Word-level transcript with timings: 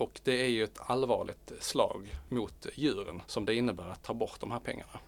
Och 0.00 0.20
det 0.24 0.44
är 0.44 0.48
ju 0.48 0.64
ett 0.64 0.78
allvarligt 0.80 1.52
slag 1.60 2.16
mot 2.28 2.66
djuren 2.74 3.22
som 3.26 3.44
det 3.44 3.54
innebär 3.54 3.88
att 3.88 4.02
ta 4.02 4.14
bort 4.14 4.40
de 4.40 4.50
här 4.50 4.60
pengarna. 4.60 5.00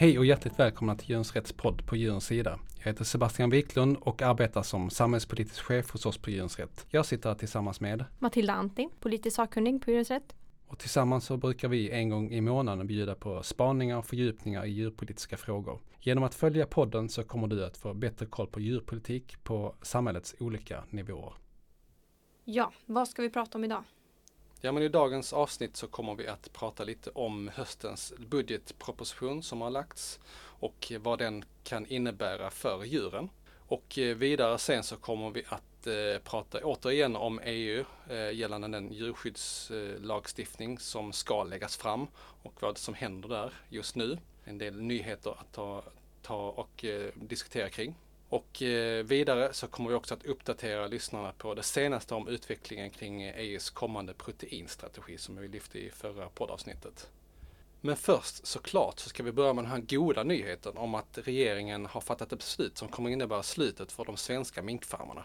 Hej 0.00 0.18
och 0.18 0.26
hjärtligt 0.26 0.58
välkomna 0.58 0.96
till 0.96 1.08
Djurens 1.08 1.34
Rätts 1.34 1.52
podd 1.52 1.86
på 1.86 1.96
Djurens 1.96 2.26
Sida. 2.26 2.58
Jag 2.78 2.84
heter 2.84 3.04
Sebastian 3.04 3.50
Wiklund 3.50 3.96
och 4.00 4.22
arbetar 4.22 4.62
som 4.62 4.90
samhällspolitisk 4.90 5.62
chef 5.62 5.90
hos 5.90 6.06
oss 6.06 6.18
på 6.18 6.30
Djurens 6.30 6.58
Rätt. 6.58 6.86
Jag 6.88 7.06
sitter 7.06 7.28
här 7.28 7.36
tillsammans 7.36 7.80
med 7.80 8.04
Matilda 8.18 8.52
Antti, 8.52 8.88
politisk 9.00 9.36
sakkunnig 9.36 9.84
på 9.84 9.90
Djurens 9.90 10.10
Rätt. 10.10 10.34
Och 10.66 10.78
tillsammans 10.78 11.24
så 11.24 11.36
brukar 11.36 11.68
vi 11.68 11.90
en 11.90 12.08
gång 12.08 12.30
i 12.30 12.40
månaden 12.40 12.86
bjuda 12.86 13.14
på 13.14 13.42
spaningar 13.42 13.98
och 13.98 14.06
fördjupningar 14.06 14.64
i 14.64 14.70
djurpolitiska 14.70 15.36
frågor. 15.36 15.80
Genom 16.00 16.24
att 16.24 16.34
följa 16.34 16.66
podden 16.66 17.08
så 17.08 17.24
kommer 17.24 17.46
du 17.46 17.64
att 17.64 17.76
få 17.76 17.94
bättre 17.94 18.26
koll 18.26 18.46
på 18.46 18.60
djurpolitik 18.60 19.44
på 19.44 19.74
samhällets 19.82 20.34
olika 20.38 20.84
nivåer. 20.90 21.32
Ja, 22.44 22.72
vad 22.86 23.08
ska 23.08 23.22
vi 23.22 23.30
prata 23.30 23.58
om 23.58 23.64
idag? 23.64 23.84
Ja, 24.62 24.72
men 24.72 24.82
i 24.82 24.88
dagens 24.88 25.32
avsnitt 25.32 25.76
så 25.76 25.86
kommer 25.86 26.14
vi 26.14 26.26
att 26.26 26.52
prata 26.52 26.84
lite 26.84 27.10
om 27.10 27.50
höstens 27.54 28.12
budgetproposition 28.18 29.42
som 29.42 29.60
har 29.60 29.70
lagts 29.70 30.20
och 30.42 30.92
vad 31.00 31.18
den 31.18 31.44
kan 31.64 31.86
innebära 31.86 32.50
för 32.50 32.84
djuren. 32.84 33.28
Och 33.66 33.98
eh, 33.98 34.16
vidare 34.16 34.58
sen 34.58 34.82
så 34.82 34.96
kommer 34.96 35.30
vi 35.30 35.44
att 35.48 35.86
eh, 35.86 36.22
prata 36.24 36.58
återigen 36.64 37.16
om 37.16 37.40
EU 37.44 37.84
eh, 38.08 38.30
gällande 38.30 38.68
den 38.68 38.92
djurskyddslagstiftning 38.92 40.78
som 40.78 41.12
ska 41.12 41.44
läggas 41.44 41.76
fram 41.76 42.06
och 42.42 42.62
vad 42.62 42.78
som 42.78 42.94
händer 42.94 43.28
där 43.28 43.52
just 43.68 43.96
nu. 43.96 44.18
En 44.44 44.58
del 44.58 44.80
nyheter 44.80 45.30
att 45.30 45.52
ta, 45.52 45.82
ta 46.22 46.50
och 46.50 46.84
eh, 46.84 47.10
diskutera 47.14 47.68
kring. 47.68 47.94
Och 48.30 48.62
eh, 48.62 49.04
vidare 49.04 49.52
så 49.52 49.66
kommer 49.66 49.90
vi 49.90 49.96
också 49.96 50.14
att 50.14 50.24
uppdatera 50.24 50.86
lyssnarna 50.86 51.32
på 51.32 51.54
det 51.54 51.62
senaste 51.62 52.14
om 52.14 52.28
utvecklingen 52.28 52.90
kring 52.90 53.22
EUs 53.22 53.70
kommande 53.70 54.14
proteinstrategi 54.14 55.18
som 55.18 55.36
vi 55.36 55.48
lyfte 55.48 55.78
i 55.78 55.90
förra 55.90 56.28
poddavsnittet. 56.28 57.10
Men 57.80 57.96
först 57.96 58.46
såklart 58.46 58.98
så 58.98 59.08
ska 59.08 59.22
vi 59.22 59.32
börja 59.32 59.52
med 59.52 59.64
den 59.64 59.70
här 59.70 59.80
goda 59.80 60.22
nyheten 60.22 60.76
om 60.76 60.94
att 60.94 61.18
regeringen 61.24 61.86
har 61.86 62.00
fattat 62.00 62.32
ett 62.32 62.38
beslut 62.38 62.78
som 62.78 62.88
kommer 62.88 63.10
innebära 63.10 63.42
slutet 63.42 63.92
för 63.92 64.04
de 64.04 64.16
svenska 64.16 64.62
minkfarmarna. 64.62 65.24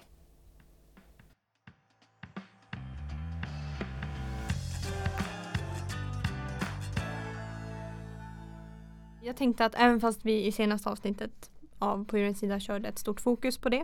Jag 9.24 9.38
tänkte 9.38 9.66
att 9.66 9.76
även 9.76 10.00
fast 10.00 10.26
vi 10.26 10.46
i 10.46 10.52
senaste 10.52 10.90
avsnittet 10.90 11.50
av 11.86 12.06
På 12.06 12.18
djurens 12.18 12.40
sida 12.40 12.60
körde 12.60 12.88
ett 12.88 13.00
stort 13.00 13.22
fokus 13.22 13.58
på 13.58 13.70
det, 13.70 13.84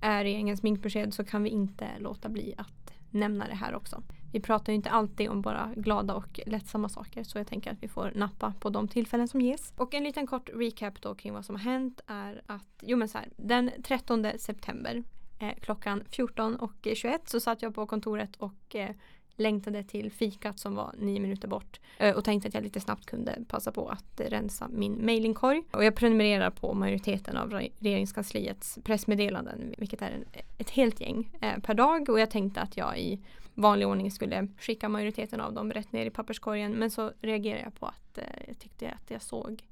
är 0.00 0.24
regeringens 0.24 0.62
minkbesked 0.62 1.14
så 1.14 1.24
kan 1.24 1.42
vi 1.42 1.50
inte 1.50 1.88
låta 1.98 2.28
bli 2.28 2.54
att 2.58 2.92
nämna 3.10 3.48
det 3.48 3.54
här 3.54 3.74
också. 3.74 4.02
Vi 4.32 4.40
pratar 4.40 4.72
ju 4.72 4.76
inte 4.76 4.90
alltid 4.90 5.28
om 5.28 5.42
bara 5.42 5.72
glada 5.76 6.14
och 6.14 6.40
lättsamma 6.46 6.88
saker 6.88 7.24
så 7.24 7.38
jag 7.38 7.46
tänker 7.46 7.70
att 7.70 7.82
vi 7.82 7.88
får 7.88 8.12
nappa 8.14 8.54
på 8.60 8.70
de 8.70 8.88
tillfällen 8.88 9.28
som 9.28 9.40
ges. 9.40 9.72
Och 9.76 9.94
en 9.94 10.04
liten 10.04 10.26
kort 10.26 10.50
recap 10.54 11.02
då 11.02 11.14
kring 11.14 11.32
vad 11.32 11.44
som 11.44 11.56
har 11.56 11.62
hänt 11.62 12.00
är 12.06 12.42
att, 12.46 12.82
jo 12.82 12.96
men 12.96 13.08
så 13.08 13.18
här, 13.18 13.28
den 13.36 13.70
13 13.84 14.26
september 14.38 15.02
eh, 15.38 15.54
klockan 15.60 16.02
14.21 16.10 17.18
så 17.24 17.40
satt 17.40 17.62
jag 17.62 17.74
på 17.74 17.86
kontoret 17.86 18.36
och 18.36 18.74
eh, 18.74 18.90
längtade 19.36 19.82
till 19.82 20.12
fikat 20.12 20.58
som 20.58 20.74
var 20.74 20.94
nio 20.98 21.20
minuter 21.20 21.48
bort 21.48 21.80
eh, 21.98 22.16
och 22.16 22.24
tänkte 22.24 22.48
att 22.48 22.54
jag 22.54 22.62
lite 22.62 22.80
snabbt 22.80 23.06
kunde 23.06 23.38
passa 23.48 23.72
på 23.72 23.88
att 23.88 24.20
rensa 24.20 24.68
min 24.68 25.06
mailingkorg. 25.06 25.62
Och 25.70 25.84
jag 25.84 25.94
prenumererar 25.94 26.50
på 26.50 26.74
majoriteten 26.74 27.36
av 27.36 27.50
regeringskansliets 27.50 28.78
pressmeddelanden, 28.84 29.74
vilket 29.78 30.02
är 30.02 30.10
en, 30.10 30.24
ett 30.58 30.70
helt 30.70 31.00
gäng 31.00 31.30
eh, 31.40 31.58
per 31.58 31.74
dag 31.74 32.08
och 32.08 32.20
jag 32.20 32.30
tänkte 32.30 32.60
att 32.60 32.76
jag 32.76 32.98
i 32.98 33.20
vanlig 33.54 33.88
ordning 33.88 34.10
skulle 34.10 34.48
skicka 34.58 34.88
majoriteten 34.88 35.40
av 35.40 35.52
dem 35.52 35.72
rätt 35.72 35.92
ner 35.92 36.06
i 36.06 36.10
papperskorgen 36.10 36.72
men 36.72 36.90
så 36.90 37.12
reagerade 37.20 37.62
jag 37.62 37.74
på 37.74 37.86
att 37.86 38.18
eh, 38.18 38.24
jag 38.46 38.58
tyckte 38.58 38.90
att 38.90 39.10
jag 39.10 39.22
såg 39.22 39.64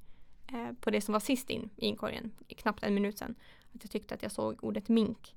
eh, 0.47 0.71
på 0.79 0.89
det 0.89 1.01
som 1.01 1.13
var 1.13 1.19
sist 1.19 1.49
in 1.49 1.69
i 1.75 1.85
inkorgen, 1.85 2.31
knappt 2.57 2.83
en 2.83 2.93
minut 2.93 3.17
sedan, 3.17 3.35
att 3.73 3.83
jag 3.83 3.91
tyckte 3.91 4.13
att 4.13 4.23
jag 4.23 4.31
såg 4.31 4.63
ordet 4.63 4.89
mink. 4.89 5.35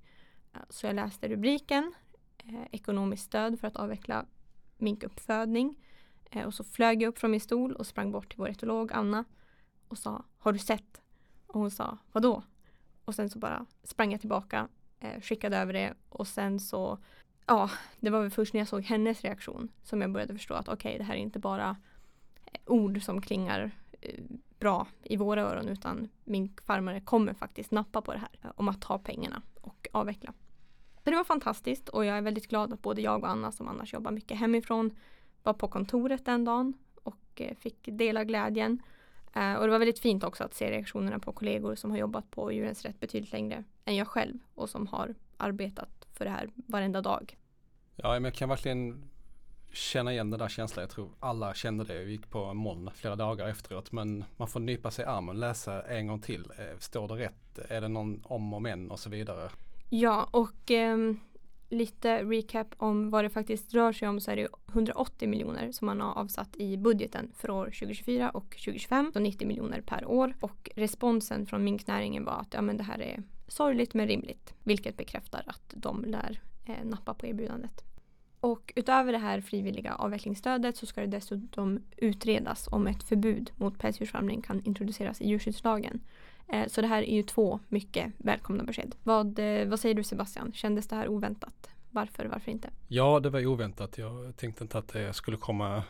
Eh, 0.54 0.60
så 0.70 0.86
jag 0.86 0.94
läste 0.94 1.28
rubriken 1.28 1.92
Eh, 2.48 2.66
ekonomiskt 2.70 3.24
stöd 3.24 3.60
för 3.60 3.68
att 3.68 3.76
avveckla 3.76 4.26
minkuppfödning. 4.76 5.74
Eh, 6.30 6.46
och 6.46 6.54
så 6.54 6.64
flög 6.64 7.02
jag 7.02 7.08
upp 7.08 7.18
från 7.18 7.30
min 7.30 7.40
stol 7.40 7.72
och 7.72 7.86
sprang 7.86 8.12
bort 8.12 8.28
till 8.28 8.38
vår 8.38 8.48
etolog 8.48 8.92
Anna 8.92 9.24
och 9.88 9.98
sa 9.98 10.24
Har 10.38 10.52
du 10.52 10.58
sett? 10.58 11.00
Och 11.46 11.60
hon 11.60 11.70
sa 11.70 11.98
Vadå? 12.12 12.42
Och 13.04 13.14
sen 13.14 13.30
så 13.30 13.38
bara 13.38 13.66
sprang 13.82 14.12
jag 14.12 14.20
tillbaka, 14.20 14.68
eh, 15.00 15.20
skickade 15.20 15.56
över 15.56 15.72
det 15.72 15.94
och 16.08 16.28
sen 16.28 16.60
så 16.60 16.98
Ja, 17.46 17.70
det 18.00 18.10
var 18.10 18.20
väl 18.20 18.30
först 18.30 18.54
när 18.54 18.60
jag 18.60 18.68
såg 18.68 18.82
hennes 18.82 19.22
reaktion 19.22 19.68
som 19.82 20.00
jag 20.00 20.12
började 20.12 20.32
förstå 20.32 20.54
att 20.54 20.68
okej, 20.68 20.90
okay, 20.90 20.98
det 20.98 21.04
här 21.04 21.14
är 21.14 21.18
inte 21.18 21.38
bara 21.38 21.76
eh, 22.46 22.60
ord 22.66 23.02
som 23.02 23.20
klingar 23.20 23.70
eh, 24.00 24.24
bra 24.58 24.86
i 25.02 25.16
våra 25.16 25.42
öron 25.42 25.68
utan 25.68 26.08
minkfarmare 26.24 27.00
kommer 27.00 27.34
faktiskt 27.34 27.70
nappa 27.70 28.02
på 28.02 28.12
det 28.12 28.18
här 28.18 28.38
eh, 28.42 28.50
om 28.56 28.68
att 28.68 28.80
ta 28.80 28.98
pengarna 28.98 29.42
och 29.60 29.88
avveckla. 29.92 30.32
Så 31.08 31.10
det 31.10 31.16
var 31.16 31.24
fantastiskt 31.24 31.88
och 31.88 32.04
jag 32.04 32.16
är 32.16 32.22
väldigt 32.22 32.48
glad 32.48 32.72
att 32.72 32.82
både 32.82 33.00
jag 33.00 33.22
och 33.22 33.28
Anna 33.28 33.52
som 33.52 33.68
annars 33.68 33.92
jobbar 33.92 34.10
mycket 34.10 34.38
hemifrån 34.38 34.96
var 35.42 35.52
på 35.52 35.68
kontoret 35.68 36.24
den 36.24 36.44
dagen 36.44 36.74
och 37.02 37.20
eh, 37.34 37.56
fick 37.56 37.76
dela 37.82 38.24
glädjen. 38.24 38.82
Eh, 39.34 39.54
och 39.54 39.66
det 39.66 39.70
var 39.70 39.78
väldigt 39.78 39.98
fint 39.98 40.24
också 40.24 40.44
att 40.44 40.54
se 40.54 40.70
reaktionerna 40.70 41.18
på 41.18 41.32
kollegor 41.32 41.74
som 41.74 41.90
har 41.90 41.98
jobbat 41.98 42.30
på 42.30 42.52
Djurens 42.52 42.84
Rätt 42.84 43.00
betydligt 43.00 43.32
längre 43.32 43.64
än 43.84 43.96
jag 43.96 44.08
själv 44.08 44.38
och 44.54 44.70
som 44.70 44.86
har 44.86 45.14
arbetat 45.36 46.06
för 46.12 46.24
det 46.24 46.30
här 46.30 46.50
varenda 46.54 47.00
dag. 47.00 47.38
Ja, 47.96 48.12
men 48.12 48.24
jag 48.24 48.34
kan 48.34 48.48
verkligen 48.48 49.04
känna 49.72 50.12
igen 50.12 50.30
den 50.30 50.40
där 50.40 50.48
känslan. 50.48 50.82
Jag 50.82 50.90
tror 50.90 51.10
alla 51.20 51.54
kände 51.54 51.84
det. 51.84 52.04
Vi 52.04 52.10
gick 52.10 52.30
på 52.30 52.54
moln 52.54 52.90
flera 52.94 53.16
dagar 53.16 53.48
efteråt. 53.48 53.92
Men 53.92 54.24
man 54.36 54.48
får 54.48 54.60
nypa 54.60 54.90
sig 54.90 55.04
i 55.04 55.08
armen, 55.08 55.40
läsa 55.40 55.82
en 55.82 56.06
gång 56.06 56.20
till. 56.20 56.52
Eh, 56.58 56.78
står 56.78 57.08
det 57.08 57.14
rätt? 57.14 57.58
Är 57.68 57.80
det 57.80 57.88
någon 57.88 58.22
om 58.24 58.54
och 58.54 58.62
men 58.62 58.90
och 58.90 58.98
så 58.98 59.10
vidare? 59.10 59.50
Ja, 59.88 60.28
och 60.30 60.70
eh, 60.70 60.96
lite 61.70 62.24
recap 62.24 62.74
om 62.76 63.10
vad 63.10 63.24
det 63.24 63.30
faktiskt 63.30 63.74
rör 63.74 63.92
sig 63.92 64.08
om 64.08 64.20
så 64.20 64.30
är 64.30 64.36
det 64.36 64.48
180 64.68 65.28
miljoner 65.28 65.72
som 65.72 65.86
man 65.86 66.00
har 66.00 66.14
avsatt 66.14 66.56
i 66.56 66.76
budgeten 66.76 67.30
för 67.34 67.50
år 67.50 67.64
2024 67.64 68.30
och 68.30 68.50
2025. 68.50 69.10
Så 69.12 69.20
90 69.20 69.48
miljoner 69.48 69.80
per 69.80 70.06
år. 70.06 70.34
Och 70.40 70.70
responsen 70.76 71.46
från 71.46 71.64
minknäringen 71.64 72.24
var 72.24 72.32
att 72.32 72.54
ja, 72.54 72.62
men 72.62 72.76
det 72.76 72.84
här 72.84 73.02
är 73.02 73.22
sorgligt 73.48 73.94
men 73.94 74.06
rimligt. 74.06 74.54
Vilket 74.64 74.96
bekräftar 74.96 75.42
att 75.46 75.74
de 75.76 76.04
lär 76.04 76.40
eh, 76.66 76.84
nappa 76.84 77.14
på 77.14 77.26
erbjudandet. 77.26 77.84
Och 78.40 78.72
utöver 78.76 79.12
det 79.12 79.18
här 79.18 79.40
frivilliga 79.40 79.94
avvecklingsstödet 79.94 80.76
så 80.76 80.86
ska 80.86 81.00
det 81.00 81.06
dessutom 81.06 81.80
utredas 81.96 82.68
om 82.72 82.86
ett 82.86 83.02
förbud 83.02 83.50
mot 83.56 83.78
pälsdjursfarmning 83.78 84.42
kan 84.42 84.64
introduceras 84.64 85.20
i 85.20 85.28
djurskyddslagen. 85.28 86.00
Eh, 86.52 86.66
så 86.66 86.80
det 86.80 86.86
här 86.86 87.02
är 87.02 87.14
ju 87.14 87.22
två 87.22 87.60
mycket 87.68 88.12
välkomna 88.18 88.64
besked. 88.64 88.94
Vad, 89.02 89.38
eh, 89.38 89.68
vad 89.68 89.80
säger 89.80 89.94
du 89.94 90.04
Sebastian? 90.04 90.52
Kändes 90.52 90.88
det 90.88 90.96
här 90.96 91.08
oväntat? 91.08 91.70
Varför, 91.90 92.24
varför 92.24 92.50
inte? 92.50 92.70
Ja, 92.88 93.20
det 93.20 93.30
var 93.30 93.46
oväntat. 93.46 93.98
Jag 93.98 94.36
tänkte 94.36 94.64
inte 94.64 94.78
att 94.78 94.88
det 94.88 95.12
skulle 95.12 95.36
komma 95.36 95.82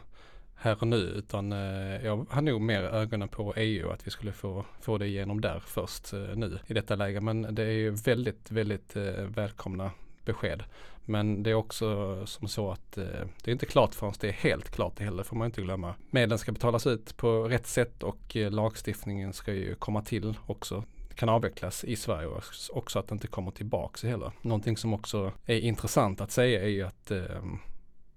här 0.55 0.77
och 0.81 0.87
nu 0.87 0.97
utan 0.97 1.53
eh, 1.53 2.05
jag 2.05 2.27
har 2.31 2.43
nog 2.43 2.61
mer 2.61 2.83
ögonen 2.83 3.29
på 3.29 3.55
EU 3.57 3.91
att 3.91 4.07
vi 4.07 4.11
skulle 4.11 4.33
få, 4.33 4.65
få 4.81 4.99
det 4.99 5.07
igenom 5.07 5.41
där 5.41 5.61
först 5.67 6.13
nu 6.13 6.59
i 6.67 6.75
detta 6.75 6.97
läge. 6.97 7.21
Men 7.21 7.55
det 7.55 7.63
är 7.63 7.73
ju 7.73 7.91
väldigt, 7.91 8.51
väldigt 8.51 8.97
välkomna 9.29 9.91
besked. 10.25 10.63
Men 11.09 11.43
det 11.43 11.51
är 11.51 11.55
också 11.55 12.17
som 12.27 12.49
så 12.49 12.71
att 12.71 12.99
eh, 12.99 13.05
det 13.45 13.51
är 13.51 13.53
inte 13.53 13.67
klart 13.67 13.95
förrän 13.95 14.13
det 14.21 14.29
är 14.29 14.33
helt 14.33 14.71
klart 14.71 14.99
heller, 14.99 15.23
får 15.23 15.37
man 15.37 15.47
inte 15.47 15.63
glömma. 15.63 15.95
Medlen 16.11 16.39
ska 16.39 16.53
betalas 16.53 16.87
ut 16.87 17.17
på 17.17 17.43
rätt 17.43 17.67
sätt 17.67 18.03
och 18.03 18.37
eh, 18.37 18.51
lagstiftningen 18.51 19.33
ska 19.33 19.53
ju 19.53 19.75
komma 19.75 20.03
till 20.03 20.39
också 20.47 20.85
kan 21.15 21.29
avvecklas 21.29 21.85
i 21.85 21.97
Sverige 21.97 22.27
och 22.27 22.43
också 22.71 22.99
att 22.99 23.09
det 23.09 23.13
inte 23.13 23.27
kommer 23.27 23.51
tillbaks 23.51 24.03
heller. 24.03 24.33
Någonting 24.43 24.77
som 24.77 24.95
också 24.95 25.33
är 25.47 25.59
intressant 25.59 26.21
att 26.21 26.31
säga 26.31 26.63
är 26.63 26.69
ju 26.69 26.83
att 26.83 27.11
eh, 27.11 27.43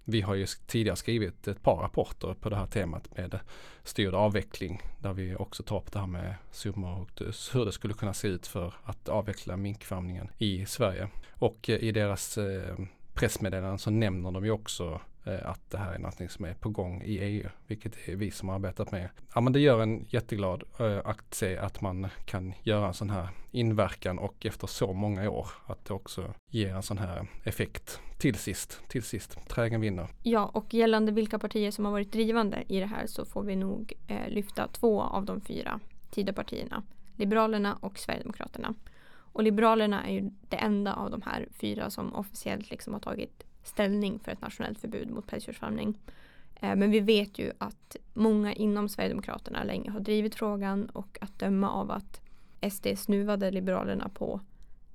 vi 0.03 0.21
har 0.21 0.35
ju 0.35 0.47
tidigare 0.67 0.95
skrivit 0.95 1.47
ett 1.47 1.63
par 1.63 1.75
rapporter 1.75 2.33
på 2.33 2.49
det 2.49 2.55
här 2.55 2.65
temat 2.65 3.17
med 3.17 3.39
styrd 3.83 4.13
avveckling 4.13 4.81
där 4.99 5.13
vi 5.13 5.35
också 5.35 5.63
tar 5.63 5.77
upp 5.77 5.91
det 5.91 5.99
här 5.99 6.07
med 6.07 6.35
summor 6.51 7.01
och 7.01 7.21
hur 7.53 7.65
det 7.65 7.71
skulle 7.71 7.93
kunna 7.93 8.13
se 8.13 8.27
ut 8.27 8.47
för 8.47 8.73
att 8.83 9.09
avveckla 9.09 9.57
minkfarmningen 9.57 10.29
i 10.37 10.65
Sverige. 10.65 11.07
Och 11.31 11.69
eh, 11.69 11.75
i 11.75 11.91
deras 11.91 12.37
eh, 12.37 12.77
pressmeddelanden 13.13 13.13
pressmeddelande 13.13 13.79
så 13.79 13.89
nämner 13.89 14.31
de 14.31 14.45
ju 14.45 14.51
också 14.51 15.01
Eh, 15.23 15.49
att 15.49 15.69
det 15.69 15.77
här 15.77 15.93
är 15.93 15.99
någonting 15.99 16.29
som 16.29 16.45
är 16.45 16.53
på 16.53 16.69
gång 16.69 17.01
i 17.01 17.17
EU, 17.17 17.49
vilket 17.67 18.09
är 18.09 18.15
vi 18.15 18.31
som 18.31 18.49
har 18.49 18.55
arbetat 18.55 18.91
med. 18.91 19.09
Ja 19.35 19.41
men 19.41 19.53
det 19.53 19.59
gör 19.59 19.81
en 19.81 20.05
jätteglad 20.09 20.63
eh, 20.79 20.99
att 21.05 21.33
se 21.33 21.57
att 21.57 21.81
man 21.81 22.07
kan 22.25 22.53
göra 22.63 22.87
en 22.87 22.93
sån 22.93 23.09
här 23.09 23.29
inverkan 23.51 24.19
och 24.19 24.45
efter 24.45 24.67
så 24.67 24.93
många 24.93 25.29
år 25.29 25.47
att 25.65 25.85
det 25.85 25.93
också 25.93 26.33
ger 26.49 26.75
en 26.75 26.83
sån 26.83 26.97
här 26.97 27.27
effekt 27.43 27.99
till 28.17 28.35
sist, 28.35 28.81
till 28.87 29.03
sist. 29.03 29.37
Trägen 29.47 29.81
vinner. 29.81 30.07
Ja, 30.23 30.45
och 30.45 30.73
gällande 30.73 31.11
vilka 31.11 31.39
partier 31.39 31.71
som 31.71 31.85
har 31.85 31.91
varit 31.91 32.11
drivande 32.11 32.63
i 32.67 32.79
det 32.79 32.85
här 32.85 33.07
så 33.07 33.25
får 33.25 33.43
vi 33.43 33.55
nog 33.55 33.93
eh, 34.07 34.29
lyfta 34.29 34.67
två 34.67 35.01
av 35.01 35.25
de 35.25 35.41
fyra 35.41 35.79
Tidöpartierna. 36.11 36.83
Liberalerna 37.15 37.77
och 37.81 37.99
Sverigedemokraterna. 37.99 38.73
Och 39.33 39.43
Liberalerna 39.43 40.07
är 40.07 40.13
ju 40.13 40.31
det 40.49 40.55
enda 40.55 40.93
av 40.93 41.11
de 41.11 41.21
här 41.21 41.47
fyra 41.51 41.89
som 41.89 42.15
officiellt 42.15 42.71
liksom 42.71 42.93
har 42.93 42.99
tagit 42.99 43.43
ställning 43.63 44.19
för 44.19 44.31
ett 44.31 44.41
nationellt 44.41 44.79
förbud 44.79 45.09
mot 45.09 45.27
pälsdjursfarmning. 45.27 45.99
Eh, 46.55 46.75
men 46.75 46.91
vi 46.91 46.99
vet 46.99 47.39
ju 47.39 47.51
att 47.57 47.95
många 48.13 48.53
inom 48.53 48.89
Sverigedemokraterna 48.89 49.63
länge 49.63 49.91
har 49.91 49.99
drivit 49.99 50.35
frågan 50.35 50.89
och 50.89 51.17
att 51.21 51.39
döma 51.39 51.69
av 51.69 51.91
att 51.91 52.21
SD 52.71 52.87
snuvade 52.97 53.51
Liberalerna 53.51 54.09
på 54.09 54.39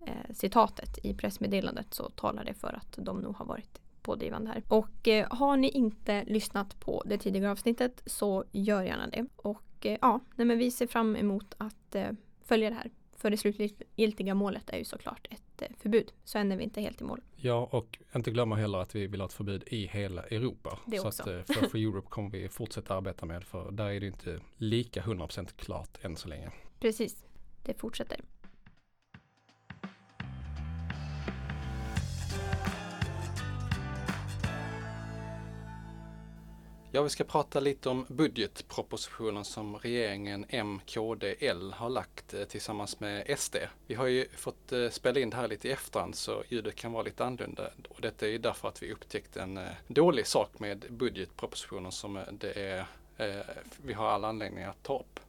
eh, 0.07 0.35
citatet 0.35 0.99
i 1.05 1.15
pressmeddelandet 1.15 1.95
så 1.95 2.11
talar 2.11 2.45
det 2.45 2.55
för 2.55 2.73
att 2.73 2.99
de 3.03 3.21
nog 3.21 3.37
har 3.37 3.47
varit 3.47 3.81
pådrivande 4.07 4.51
här. 4.51 4.63
Och 4.69 5.09
eh, 5.09 5.27
har 5.31 5.57
ni 5.57 5.69
inte 5.69 6.25
lyssnat 6.25 6.81
på 6.81 7.03
det 7.07 7.19
tidigare 7.19 7.51
avsnittet 7.51 8.03
så 8.07 8.45
gör 8.53 8.83
gärna 8.83 9.07
det. 9.07 9.27
Och 9.37 9.87
eh, 9.87 9.99
ja, 10.01 10.21
nej, 10.35 10.47
men 10.47 10.59
vi 10.59 10.71
ser 10.71 10.87
fram 10.87 11.17
emot 11.17 11.55
att 11.59 11.95
eh, 11.95 12.11
följa 12.45 12.71
det 12.71 12.77
här. 12.77 12.91
För 13.17 13.31
det 13.31 13.37
slutgiltiga 13.37 14.35
målet 14.35 14.71
är 14.71 14.79
ju 14.79 14.85
såklart 14.85 15.27
ett 15.31 15.46
eh, 15.63 15.69
förbud. 15.79 16.13
Så 16.25 16.39
än 16.39 16.53
är 16.53 16.57
vi 16.57 16.65
inte 16.65 16.81
helt 16.81 17.01
i 17.01 17.05
mål. 17.05 17.21
Ja, 17.37 17.69
och 17.73 17.99
inte 18.15 18.31
glömma 18.31 18.57
heller 18.57 18.79
att 18.79 18.95
vi 18.95 19.07
vill 19.07 19.21
ha 19.21 19.27
ett 19.27 19.33
förbud 19.33 19.65
i 19.67 19.87
hela 19.87 20.23
Europa. 20.23 20.79
Det 20.87 20.99
så 20.99 21.09
också. 21.09 21.23
att 21.23 21.29
eh, 21.29 21.43
för, 21.43 21.69
för 21.69 21.79
Europe 21.79 22.09
kommer 22.11 22.31
vi 22.31 22.49
fortsätta 22.49 22.95
arbeta 22.95 23.27
med 23.27 23.45
för 23.45 23.71
där 23.71 23.91
är 23.91 24.01
det 24.01 24.07
inte 24.07 24.41
lika 24.57 25.03
100% 25.03 25.49
klart 25.57 25.99
än 26.05 26.17
så 26.17 26.29
länge. 26.29 26.51
Precis, 26.81 27.27
det 27.63 27.75
fortsätter. 27.75 28.21
Ja, 36.97 37.03
vi 37.03 37.11
ska 37.11 37.25
prata 37.25 37.61
lite 37.61 37.89
om 37.89 38.07
budgetpropositionen 38.09 39.45
som 39.45 39.77
regeringen 39.77 40.47
M, 40.49 40.81
KD, 40.87 41.37
L 41.41 41.73
har 41.77 41.91
lagt 41.91 42.35
eh, 42.35 42.45
tillsammans 42.45 43.01
med 43.01 43.39
SD. 43.39 43.57
Vi 43.87 43.95
har 43.95 44.07
ju 44.07 44.29
fått 44.29 44.73
eh, 44.73 44.89
spela 44.89 45.21
in 45.21 45.31
det 45.31 45.37
här 45.37 45.49
lite 45.49 45.69
i 45.69 45.71
efterhand 45.71 46.15
så 46.15 46.43
ljudet 46.49 46.75
kan 46.75 46.93
vara 46.93 47.03
lite 47.03 47.25
annorlunda 47.25 47.71
och 47.89 48.01
detta 48.01 48.27
är 48.27 48.31
ju 48.31 48.39
därför 48.39 48.69
att 48.69 48.83
vi 48.83 48.93
upptäckte 48.93 49.43
en 49.43 49.57
eh, 49.57 49.69
dålig 49.87 50.27
sak 50.27 50.59
med 50.59 50.85
budgetpropositionen 50.91 51.93
som 51.93 52.21
det 52.33 52.53
är, 52.53 52.87
vi 53.83 53.93
har 53.93 54.07
all 54.07 54.25
anledning 54.25 54.65
att 54.65 54.83
ta 54.83 54.99
upp. 54.99 55.21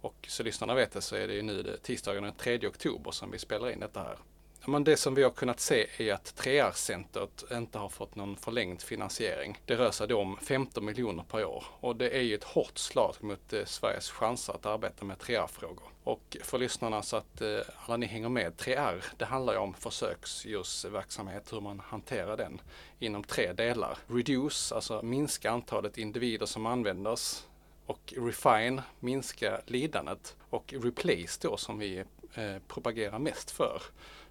Och 0.00 0.26
så 0.28 0.42
lyssnarna 0.42 0.74
vet 0.74 0.92
det 0.92 1.00
så 1.00 1.16
är 1.16 1.28
det 1.28 1.34
ju 1.34 1.42
nu 1.42 1.76
tisdagen 1.82 2.22
den 2.22 2.32
3 2.32 2.66
oktober 2.66 3.10
som 3.10 3.30
vi 3.30 3.38
spelar 3.38 3.70
in 3.70 3.80
detta 3.80 4.02
här. 4.02 4.18
Men 4.66 4.84
det 4.84 4.96
som 4.96 5.14
vi 5.14 5.22
har 5.22 5.30
kunnat 5.30 5.60
se 5.60 5.86
är 5.98 6.12
att 6.12 6.34
3R-centret 6.36 7.44
inte 7.52 7.78
har 7.78 7.88
fått 7.88 8.14
någon 8.14 8.36
förlängd 8.36 8.82
finansiering. 8.82 9.60
Det 9.66 9.76
rör 9.76 9.90
sig 9.90 10.08
då 10.08 10.20
om 10.20 10.36
15 10.36 10.84
miljoner 10.84 11.22
per 11.22 11.44
år 11.44 11.64
och 11.80 11.96
det 11.96 12.10
är 12.10 12.22
ju 12.22 12.34
ett 12.34 12.44
hårt 12.44 12.78
slag 12.78 13.14
mot 13.20 13.52
eh, 13.52 13.64
Sveriges 13.64 14.10
chanser 14.10 14.52
att 14.52 14.66
arbeta 14.66 15.04
med 15.04 15.16
3R-frågor. 15.16 15.84
Och 16.04 16.36
för 16.42 16.58
lyssnarna 16.58 17.02
så 17.02 17.16
att 17.16 17.40
eh, 17.40 17.58
alla 17.86 17.96
ni 17.96 18.06
hänger 18.06 18.28
med, 18.28 18.56
3R 18.56 19.04
det 19.16 19.24
handlar 19.24 19.52
ju 19.52 19.58
om 19.58 19.74
försöksdjursverksamhet, 19.74 21.52
hur 21.52 21.60
man 21.60 21.80
hanterar 21.80 22.36
den 22.36 22.60
inom 22.98 23.24
tre 23.24 23.52
delar. 23.52 23.98
Reduce, 24.06 24.74
alltså 24.74 25.02
minska 25.02 25.50
antalet 25.50 25.98
individer 25.98 26.46
som 26.46 26.66
används 26.66 27.48
och 27.86 28.14
refine, 28.16 28.82
minska 29.00 29.60
lidandet 29.66 30.36
och 30.50 30.74
replace 30.82 31.38
då 31.42 31.56
som 31.56 31.78
vi 31.78 31.98
eh, 32.34 32.58
propagerar 32.68 33.18
mest 33.18 33.50
för 33.50 33.82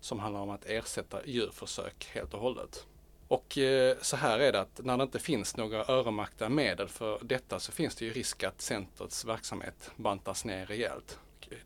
som 0.03 0.19
handlar 0.19 0.41
om 0.41 0.49
att 0.49 0.65
ersätta 0.65 1.25
djurförsök 1.25 2.09
helt 2.13 2.33
och 2.33 2.39
hållet. 2.39 2.85
Och 3.27 3.57
eh, 3.57 3.97
så 4.01 4.15
här 4.15 4.39
är 4.39 4.51
det 4.51 4.59
att 4.59 4.79
när 4.83 4.97
det 4.97 5.03
inte 5.03 5.19
finns 5.19 5.57
några 5.57 5.85
öronmärkta 5.85 6.49
medel 6.49 6.87
för 6.87 7.19
detta 7.21 7.59
så 7.59 7.71
finns 7.71 7.95
det 7.95 8.05
ju 8.05 8.13
risk 8.13 8.43
att 8.43 8.61
centrets 8.61 9.25
verksamhet 9.25 9.91
bantas 9.95 10.45
ner 10.45 10.65
rejält. 10.65 11.19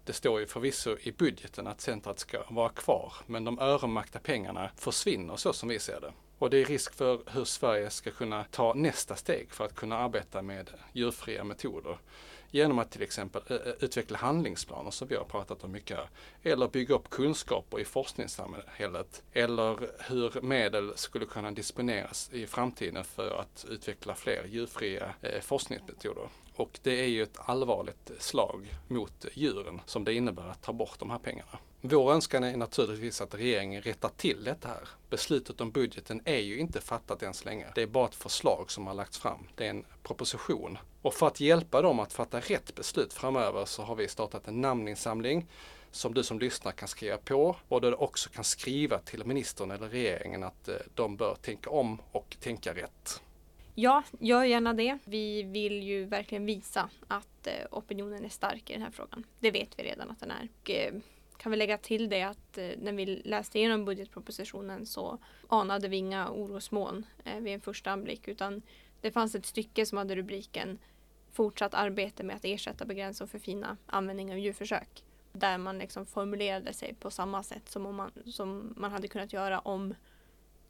Det 0.04 0.14
står 0.14 0.40
ju 0.40 0.48
förvisso 0.48 0.98
i 1.02 1.12
budgeten 1.12 1.68
att 1.68 1.82
centret 1.82 2.20
ska 2.20 2.44
vara 2.50 2.70
kvar 2.70 3.14
men 3.26 3.44
de 3.44 3.60
öronmärkta 3.60 4.20
pengarna 4.20 4.70
försvinner 4.76 5.36
så 5.36 5.54
som 5.54 5.70
vi 5.70 5.80
ser 5.80 6.02
det. 6.02 6.14
Och 6.40 6.50
det 6.50 6.58
är 6.58 6.66
risk 6.66 6.94
för 6.94 7.22
hur 7.28 7.46
Sverige 7.46 7.90
ska 7.90 8.12
kunna 8.12 8.46
ta 8.52 8.74
nästa 8.74 9.16
steg 9.16 9.52
för 9.52 9.66
att 9.66 9.76
kunna 9.76 9.98
arbeta 9.98 10.42
med 10.42 10.70
djurfria 10.94 11.44
metoder 11.44 11.98
genom 12.52 12.80
att 12.80 12.92
till 12.92 13.02
exempel 13.02 13.42
eh, 13.48 13.56
eh, 13.56 13.74
utveckla 13.80 14.18
handlingsplaner 14.18 14.92
som 14.92 15.08
vi 15.08 15.16
har 15.16 15.24
pratat 15.24 15.64
om 15.64 15.72
mycket 15.72 15.98
här. 15.98 16.10
Eller 16.44 16.68
bygga 16.68 16.96
upp 16.96 17.10
kunskaper 17.10 17.80
i 17.80 17.86
forskningssamhället. 17.86 19.24
Eller 19.34 19.90
hur 20.10 20.42
medel 20.42 20.92
skulle 20.96 21.26
kunna 21.26 21.52
disponeras 21.52 22.30
i 22.34 22.48
framtiden 22.48 23.04
för 23.04 23.40
att 23.40 23.66
utveckla 23.70 24.16
fler 24.16 24.46
djurfria 24.46 25.14
eh, 25.22 25.42
forskningsmetoder. 25.42 26.30
Och 26.58 26.80
det 26.84 27.04
är 27.04 27.08
ju 27.08 27.24
ett 27.24 27.38
allvarligt 27.40 28.12
slag 28.20 28.76
mot 28.88 29.26
djuren 29.34 29.82
som 29.86 30.04
det 30.04 30.14
innebär 30.14 30.48
att 30.48 30.62
ta 30.62 30.74
bort 30.74 31.00
de 31.00 31.10
här 31.10 31.20
pengarna. 31.20 31.60
Vår 31.82 32.14
önskan 32.14 32.44
är 32.44 32.58
naturligtvis 32.58 33.22
att 33.22 33.36
regeringen 33.36 33.82
rättar 33.82 34.10
till 34.18 34.44
detta 34.44 34.68
här. 34.68 34.90
Beslutet 35.10 35.62
om 35.62 35.72
budgeten 35.72 36.22
är 36.26 36.40
ju 36.40 36.60
inte 36.60 36.82
fattat 36.82 37.24
än 37.24 37.34
så 37.34 37.46
länge. 37.46 37.68
Det 37.76 37.82
är 37.82 37.88
bara 37.88 38.08
ett 38.08 38.16
förslag 38.16 38.72
som 38.72 38.88
har 38.88 38.94
lagts 38.94 39.18
fram. 39.18 39.48
Det 39.56 39.66
är 39.66 39.70
en 39.70 39.86
proposition. 40.04 40.78
Och 41.02 41.14
för 41.14 41.28
att 41.28 41.40
hjälpa 41.40 41.82
dem 41.82 42.00
att 42.00 42.14
fatta 42.14 42.40
rätt 42.40 42.76
beslut 42.76 43.14
framöver 43.14 43.66
så 43.66 43.84
har 43.84 43.96
vi 43.96 44.08
startat 44.08 44.48
en 44.48 44.62
namninsamling 44.62 45.48
som 45.92 46.14
du 46.14 46.24
som 46.24 46.40
lyssnar 46.40 46.72
kan 46.72 46.88
skriva 46.88 47.18
på 47.18 47.56
och 47.68 47.82
där 47.82 47.92
du 47.92 47.98
också 47.98 48.30
kan 48.30 48.44
skriva 48.44 49.00
till 49.00 49.26
ministern 49.26 49.72
eller 49.72 49.90
regeringen 49.90 50.44
att 50.44 50.68
eh, 50.68 50.76
de 50.96 51.18
bör 51.18 51.36
tänka 51.42 51.70
om 51.70 52.02
och 52.12 52.38
tänka 52.40 52.74
rätt. 52.74 53.22
Ja, 53.80 54.04
gör 54.20 54.44
gärna 54.44 54.74
det. 54.74 54.98
Vi 55.06 55.44
vill 55.44 55.84
ju 55.84 56.06
verkligen 56.06 56.46
visa 56.46 56.90
att 57.08 57.48
eh, 57.48 57.54
opinionen 57.72 58.26
är 58.26 58.30
stark 58.30 58.70
i 58.70 58.74
den 58.74 58.82
här 58.82 58.92
frågan. 58.92 59.24
Det 59.40 59.52
vet 59.52 59.80
vi 59.80 59.84
redan 59.84 60.12
att 60.12 60.20
den 60.20 60.32
är. 60.32 60.50
Och, 60.62 60.70
eh, 60.70 60.94
kan 61.38 61.52
vi 61.52 61.58
lägga 61.58 61.78
till 61.78 62.10
det 62.10 62.22
att 62.22 62.58
eh, 62.58 62.70
när 62.78 62.94
vi 62.94 63.06
läste 63.06 63.60
igenom 63.60 63.86
budgetpropositionen 63.86 64.86
så 64.86 65.18
anade 65.48 65.88
vi 65.88 65.98
inga 65.98 66.30
orosmoln 66.30 67.06
vid 67.40 67.54
en 67.54 67.62
första 67.62 67.92
anblick 67.92 68.28
utan 68.28 68.62
det 69.02 69.12
fanns 69.12 69.36
ett 69.36 69.46
stycke 69.46 69.86
som 69.86 69.98
hade 69.98 70.16
rubriken 70.16 70.80
Fortsatt 71.32 71.74
arbete 71.74 72.24
med 72.24 72.36
att 72.36 72.46
ersätta, 72.46 72.86
begränsa 72.86 73.24
och 73.24 73.30
förfina 73.30 73.78
användning 73.86 74.32
av 74.32 74.40
djurförsök. 74.40 75.04
Där 75.32 75.58
man 75.58 75.80
liksom 75.80 76.06
formulerade 76.06 76.74
sig 76.74 76.94
på 77.00 77.12
samma 77.12 77.44
sätt 77.44 77.70
som, 77.70 77.86
om 77.86 77.96
man, 77.96 78.12
som 78.26 78.74
man 78.78 78.92
hade 78.92 79.08
kunnat 79.08 79.34
göra 79.34 79.60
om 79.60 79.94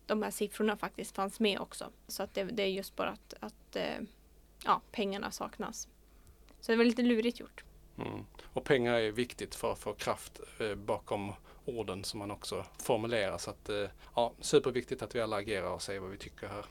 de 0.08 0.24
här 0.24 0.32
siffrorna 0.32 0.78
faktiskt 0.78 1.16
fanns 1.16 1.40
med 1.40 1.60
också. 1.60 1.90
Så 2.08 2.24
att 2.24 2.34
det, 2.34 2.44
det 2.44 2.64
är 2.64 2.68
just 2.68 2.96
bara 2.96 3.10
att, 3.10 3.34
att 3.40 3.76
eh, 3.76 4.00
ja, 4.66 4.82
pengarna 4.92 5.32
saknas. 5.32 5.88
Så 6.60 6.72
det 6.72 6.78
var 6.78 6.86
lite 6.86 7.02
lurigt 7.02 7.40
gjort. 7.40 7.64
Mm. 7.98 8.26
Och 8.54 8.64
pengar 8.64 8.94
är 8.94 9.12
viktigt 9.12 9.56
för 9.56 9.72
att 9.72 9.80
få 9.80 9.94
kraft 9.94 10.40
eh, 10.60 10.76
bakom 10.76 11.34
orden 11.66 12.04
som 12.04 12.20
man 12.20 12.32
också 12.32 12.66
formulerar. 12.80 13.38
Så 13.38 13.50
att, 13.50 13.70
eh, 13.70 13.90
ja, 14.16 14.34
superviktigt 14.40 15.02
att 15.02 15.16
vi 15.16 15.22
alla 15.22 15.36
agerar 15.36 15.70
och 15.72 15.82
säger 15.82 16.00
vad 16.00 16.10
vi 16.10 16.18
tycker 16.18 16.48
här. 16.48 16.66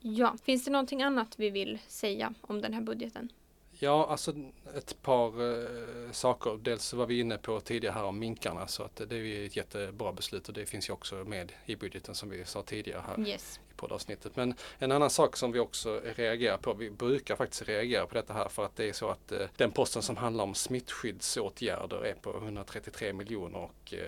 Ja, 0.00 0.36
finns 0.42 0.64
det 0.64 0.70
någonting 0.70 1.02
annat 1.02 1.38
vi 1.38 1.50
vill 1.50 1.78
säga 1.86 2.34
om 2.40 2.60
den 2.60 2.74
här 2.74 2.80
budgeten? 2.80 3.32
Ja, 3.80 4.06
alltså 4.06 4.34
ett 4.76 5.02
par 5.02 5.26
eh, 5.26 6.12
saker. 6.12 6.58
Dels 6.62 6.92
var 6.92 7.06
vi 7.06 7.20
inne 7.20 7.38
på 7.38 7.60
tidigare 7.60 7.94
här 7.94 8.04
om 8.04 8.18
minkarna 8.18 8.66
så 8.66 8.82
att 8.82 8.96
det 9.08 9.16
är 9.16 9.46
ett 9.46 9.56
jättebra 9.56 10.12
beslut 10.12 10.48
och 10.48 10.54
det 10.54 10.66
finns 10.66 10.88
ju 10.88 10.92
också 10.92 11.14
med 11.14 11.52
i 11.66 11.76
budgeten 11.76 12.14
som 12.14 12.28
vi 12.28 12.44
sa 12.44 12.62
tidigare 12.62 13.02
här. 13.06 13.28
Yes 13.28 13.60
poddavsnittet. 13.78 14.36
Men 14.36 14.54
en 14.78 14.92
annan 14.92 15.10
sak 15.10 15.36
som 15.36 15.52
vi 15.52 15.58
också 15.58 16.00
reagerar 16.16 16.56
på, 16.56 16.74
vi 16.74 16.90
brukar 16.90 17.36
faktiskt 17.36 17.68
reagera 17.68 18.06
på 18.06 18.14
detta 18.14 18.32
här 18.32 18.48
för 18.48 18.64
att 18.64 18.76
det 18.76 18.88
är 18.88 18.92
så 18.92 19.08
att 19.08 19.32
eh, 19.32 19.46
den 19.56 19.70
posten 19.70 20.02
som 20.02 20.16
handlar 20.16 20.44
om 20.44 20.54
smittskyddsåtgärder 20.54 22.04
är 22.04 22.14
på 22.14 22.36
133 22.36 23.12
miljoner 23.12 23.58
och 23.58 23.94
eh, 23.94 23.98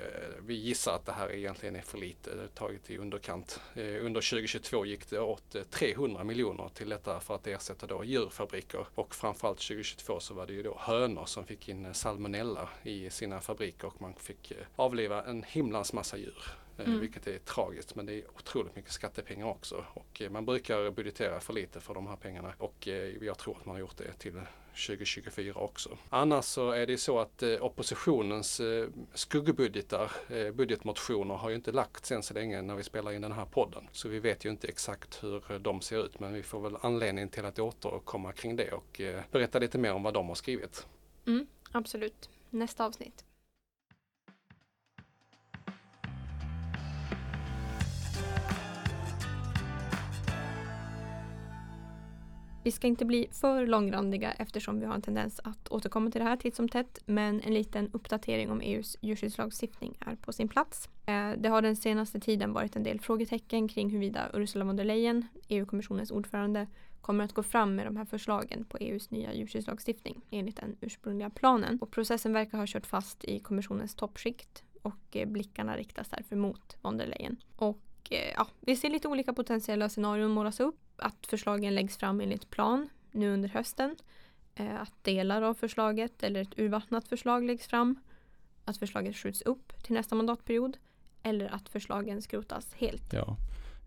vi 0.46 0.54
gissar 0.54 0.94
att 0.94 1.06
det 1.06 1.12
här 1.12 1.32
egentligen 1.32 1.76
är 1.76 1.82
för 1.82 1.98
lite, 1.98 2.30
taget 2.54 2.90
i 2.90 2.98
underkant. 2.98 3.60
Eh, 3.74 4.06
under 4.06 4.20
2022 4.20 4.86
gick 4.86 5.10
det 5.10 5.20
åt 5.20 5.54
eh, 5.54 5.62
300 5.62 6.24
miljoner 6.24 6.70
till 6.74 6.88
detta 6.88 7.20
för 7.20 7.34
att 7.34 7.46
ersätta 7.46 7.86
då 7.86 8.04
djurfabriker 8.04 8.86
och 8.94 9.14
framförallt 9.14 9.58
2022 9.58 10.20
så 10.20 10.34
var 10.34 10.46
det 10.46 10.52
ju 10.52 10.62
då 10.62 10.76
hönor 10.78 11.24
som 11.24 11.44
fick 11.44 11.68
in 11.68 11.94
salmonella 11.94 12.68
i 12.82 13.10
sina 13.10 13.40
fabriker 13.40 13.86
och 13.88 14.00
man 14.00 14.14
fick 14.14 14.50
eh, 14.50 14.56
avliva 14.76 15.24
en 15.24 15.42
himlans 15.42 15.92
massa 15.92 16.16
djur. 16.16 16.44
Eh, 16.80 16.88
mm. 16.88 17.00
Vilket 17.00 17.26
är 17.26 17.38
tragiskt 17.38 17.94
men 17.94 18.06
det 18.06 18.14
är 18.14 18.22
otroligt 18.36 18.76
mycket 18.76 18.92
skattepengar 18.92 19.46
också. 19.46 19.84
Och 19.94 20.22
eh, 20.22 20.30
man 20.30 20.44
brukar 20.46 20.90
budgetera 20.90 21.40
för 21.40 21.52
lite 21.52 21.80
för 21.80 21.94
de 21.94 22.06
här 22.06 22.16
pengarna 22.16 22.52
och 22.58 22.88
eh, 22.88 23.24
jag 23.24 23.38
tror 23.38 23.56
att 23.56 23.66
man 23.66 23.74
har 23.74 23.80
gjort 23.80 23.96
det 23.96 24.12
till 24.12 24.40
2024 24.86 25.60
också. 25.60 25.98
Annars 26.10 26.44
så 26.44 26.70
är 26.70 26.86
det 26.86 26.98
så 26.98 27.18
att 27.18 27.42
oppositionens 27.60 28.60
skuggbudgetar, 29.14 30.10
budgetmotioner 30.52 31.34
har 31.34 31.48
ju 31.50 31.56
inte 31.56 31.72
lagts 31.72 32.12
än 32.12 32.22
så 32.22 32.34
länge 32.34 32.62
när 32.62 32.74
vi 32.74 32.82
spelar 32.82 33.12
in 33.12 33.22
den 33.22 33.32
här 33.32 33.44
podden. 33.44 33.88
Så 33.92 34.08
vi 34.08 34.20
vet 34.20 34.44
ju 34.44 34.50
inte 34.50 34.68
exakt 34.68 35.24
hur 35.24 35.58
de 35.58 35.80
ser 35.80 36.04
ut 36.04 36.20
men 36.20 36.32
vi 36.32 36.42
får 36.42 36.60
väl 36.60 36.76
anledning 36.80 37.28
till 37.28 37.44
att 37.44 37.58
återkomma 37.58 38.32
kring 38.32 38.56
det 38.56 38.72
och 38.72 39.00
berätta 39.30 39.58
lite 39.58 39.78
mer 39.78 39.92
om 39.92 40.02
vad 40.02 40.14
de 40.14 40.28
har 40.28 40.34
skrivit. 40.34 40.86
Mm, 41.26 41.46
absolut. 41.72 42.30
Nästa 42.50 42.84
avsnitt. 42.84 43.24
Vi 52.62 52.70
ska 52.70 52.86
inte 52.86 53.04
bli 53.04 53.28
för 53.32 53.66
långrandiga 53.66 54.32
eftersom 54.32 54.80
vi 54.80 54.86
har 54.86 54.94
en 54.94 55.02
tendens 55.02 55.40
att 55.44 55.68
återkomma 55.68 56.10
till 56.10 56.20
det 56.20 56.24
här 56.24 56.36
titt 56.36 56.56
som 56.56 56.68
tätt. 56.68 56.98
Men 57.06 57.40
en 57.40 57.54
liten 57.54 57.90
uppdatering 57.92 58.50
om 58.50 58.60
EUs 58.60 58.96
djurskyddslagstiftning 59.00 59.96
är 60.00 60.16
på 60.16 60.32
sin 60.32 60.48
plats. 60.48 60.88
Eh, 61.06 61.30
det 61.38 61.48
har 61.48 61.62
den 61.62 61.76
senaste 61.76 62.20
tiden 62.20 62.52
varit 62.52 62.76
en 62.76 62.82
del 62.82 63.00
frågetecken 63.00 63.68
kring 63.68 63.90
huruvida 63.90 64.30
Ursula 64.34 64.64
von 64.64 64.76
der 64.76 64.84
Leyen, 64.84 65.26
EU-kommissionens 65.48 66.10
ordförande, 66.10 66.66
kommer 67.00 67.24
att 67.24 67.32
gå 67.32 67.42
fram 67.42 67.74
med 67.74 67.86
de 67.86 67.96
här 67.96 68.04
förslagen 68.04 68.64
på 68.64 68.76
EUs 68.78 69.10
nya 69.10 69.34
djurskyddslagstiftning 69.34 70.22
enligt 70.30 70.56
den 70.56 70.76
ursprungliga 70.80 71.30
planen. 71.30 71.78
Och 71.80 71.90
processen 71.90 72.32
verkar 72.32 72.58
ha 72.58 72.66
kört 72.66 72.86
fast 72.86 73.24
i 73.24 73.38
kommissionens 73.38 73.94
toppskikt 73.94 74.64
och 74.82 75.16
eh, 75.16 75.28
blickarna 75.28 75.76
riktas 75.76 76.08
därför 76.08 76.36
mot 76.36 76.76
von 76.82 76.98
der 76.98 77.06
Leyen. 77.06 77.36
Och 77.56 77.82
eh, 78.10 78.32
ja, 78.36 78.46
vi 78.60 78.76
ser 78.76 78.90
lite 78.90 79.08
olika 79.08 79.32
potentiella 79.32 79.88
scenarion 79.88 80.30
målas 80.30 80.60
upp 80.60 80.80
att 81.00 81.26
förslagen 81.26 81.74
läggs 81.74 81.96
fram 81.96 82.20
enligt 82.20 82.50
plan 82.50 82.88
nu 83.10 83.32
under 83.34 83.48
hösten. 83.48 83.96
Eh, 84.54 84.80
att 84.80 85.04
delar 85.04 85.42
av 85.42 85.54
förslaget 85.54 86.22
eller 86.22 86.42
ett 86.42 86.58
urvattnat 86.58 87.08
förslag 87.08 87.44
läggs 87.44 87.66
fram. 87.66 88.00
Att 88.64 88.76
förslaget 88.76 89.16
skjuts 89.16 89.42
upp 89.42 89.82
till 89.82 89.94
nästa 89.94 90.14
mandatperiod. 90.14 90.76
Eller 91.22 91.54
att 91.54 91.68
förslagen 91.68 92.22
skrotas 92.22 92.74
helt. 92.74 93.12
Ja. 93.12 93.36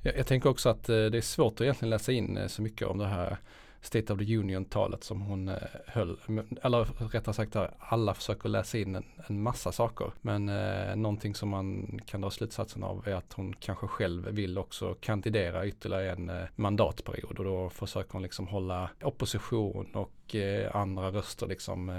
Jag, 0.02 0.18
jag 0.18 0.28
tänker 0.28 0.50
också 0.50 0.70
att 0.70 0.90
eh, 0.90 0.96
det 0.96 1.18
är 1.18 1.22
svårt 1.22 1.54
att 1.54 1.62
egentligen 1.62 1.90
läsa 1.90 2.12
in 2.12 2.38
eh, 2.38 2.48
så 2.48 2.62
mycket 2.62 2.88
om 2.88 2.98
det 2.98 3.08
här 3.08 3.38
State 3.84 4.14
of 4.14 4.20
the 4.20 4.38
Union-talet 4.38 5.04
som 5.04 5.22
hon 5.22 5.48
eh, 5.48 5.56
höll. 5.88 6.18
Eller 6.62 7.10
rättare 7.12 7.34
sagt 7.34 7.56
alla 7.80 8.14
försöker 8.14 8.50
läsa 8.50 8.78
in 8.78 8.96
en, 8.96 9.04
en 9.28 9.42
massa 9.42 9.72
saker. 9.72 10.12
Men 10.22 10.50
eh, 10.50 10.96
någonting 10.96 11.36
som 11.36 11.50
man 11.50 12.00
kan 12.06 12.22
dra 12.22 12.30
slutsatsen 12.30 12.84
av 12.84 13.08
är 13.08 13.16
att 13.16 13.34
hon 13.34 13.54
kanske 13.54 13.88
själv 13.88 14.28
vill 14.30 14.58
också 14.58 14.94
kandidera 14.94 15.68
ytterligare 15.68 16.12
en 16.12 16.30
eh, 16.30 16.44
mandatperiod 16.56 17.40
och 17.40 17.46
då 17.46 17.70
försöker 17.70 18.14
hon 18.14 18.22
liksom 18.22 18.48
hålla 18.48 18.90
opposition 19.02 19.86
och 19.94 20.36
eh, 20.36 20.76
andra 20.76 21.12
röster 21.12 21.48
liksom 21.48 21.90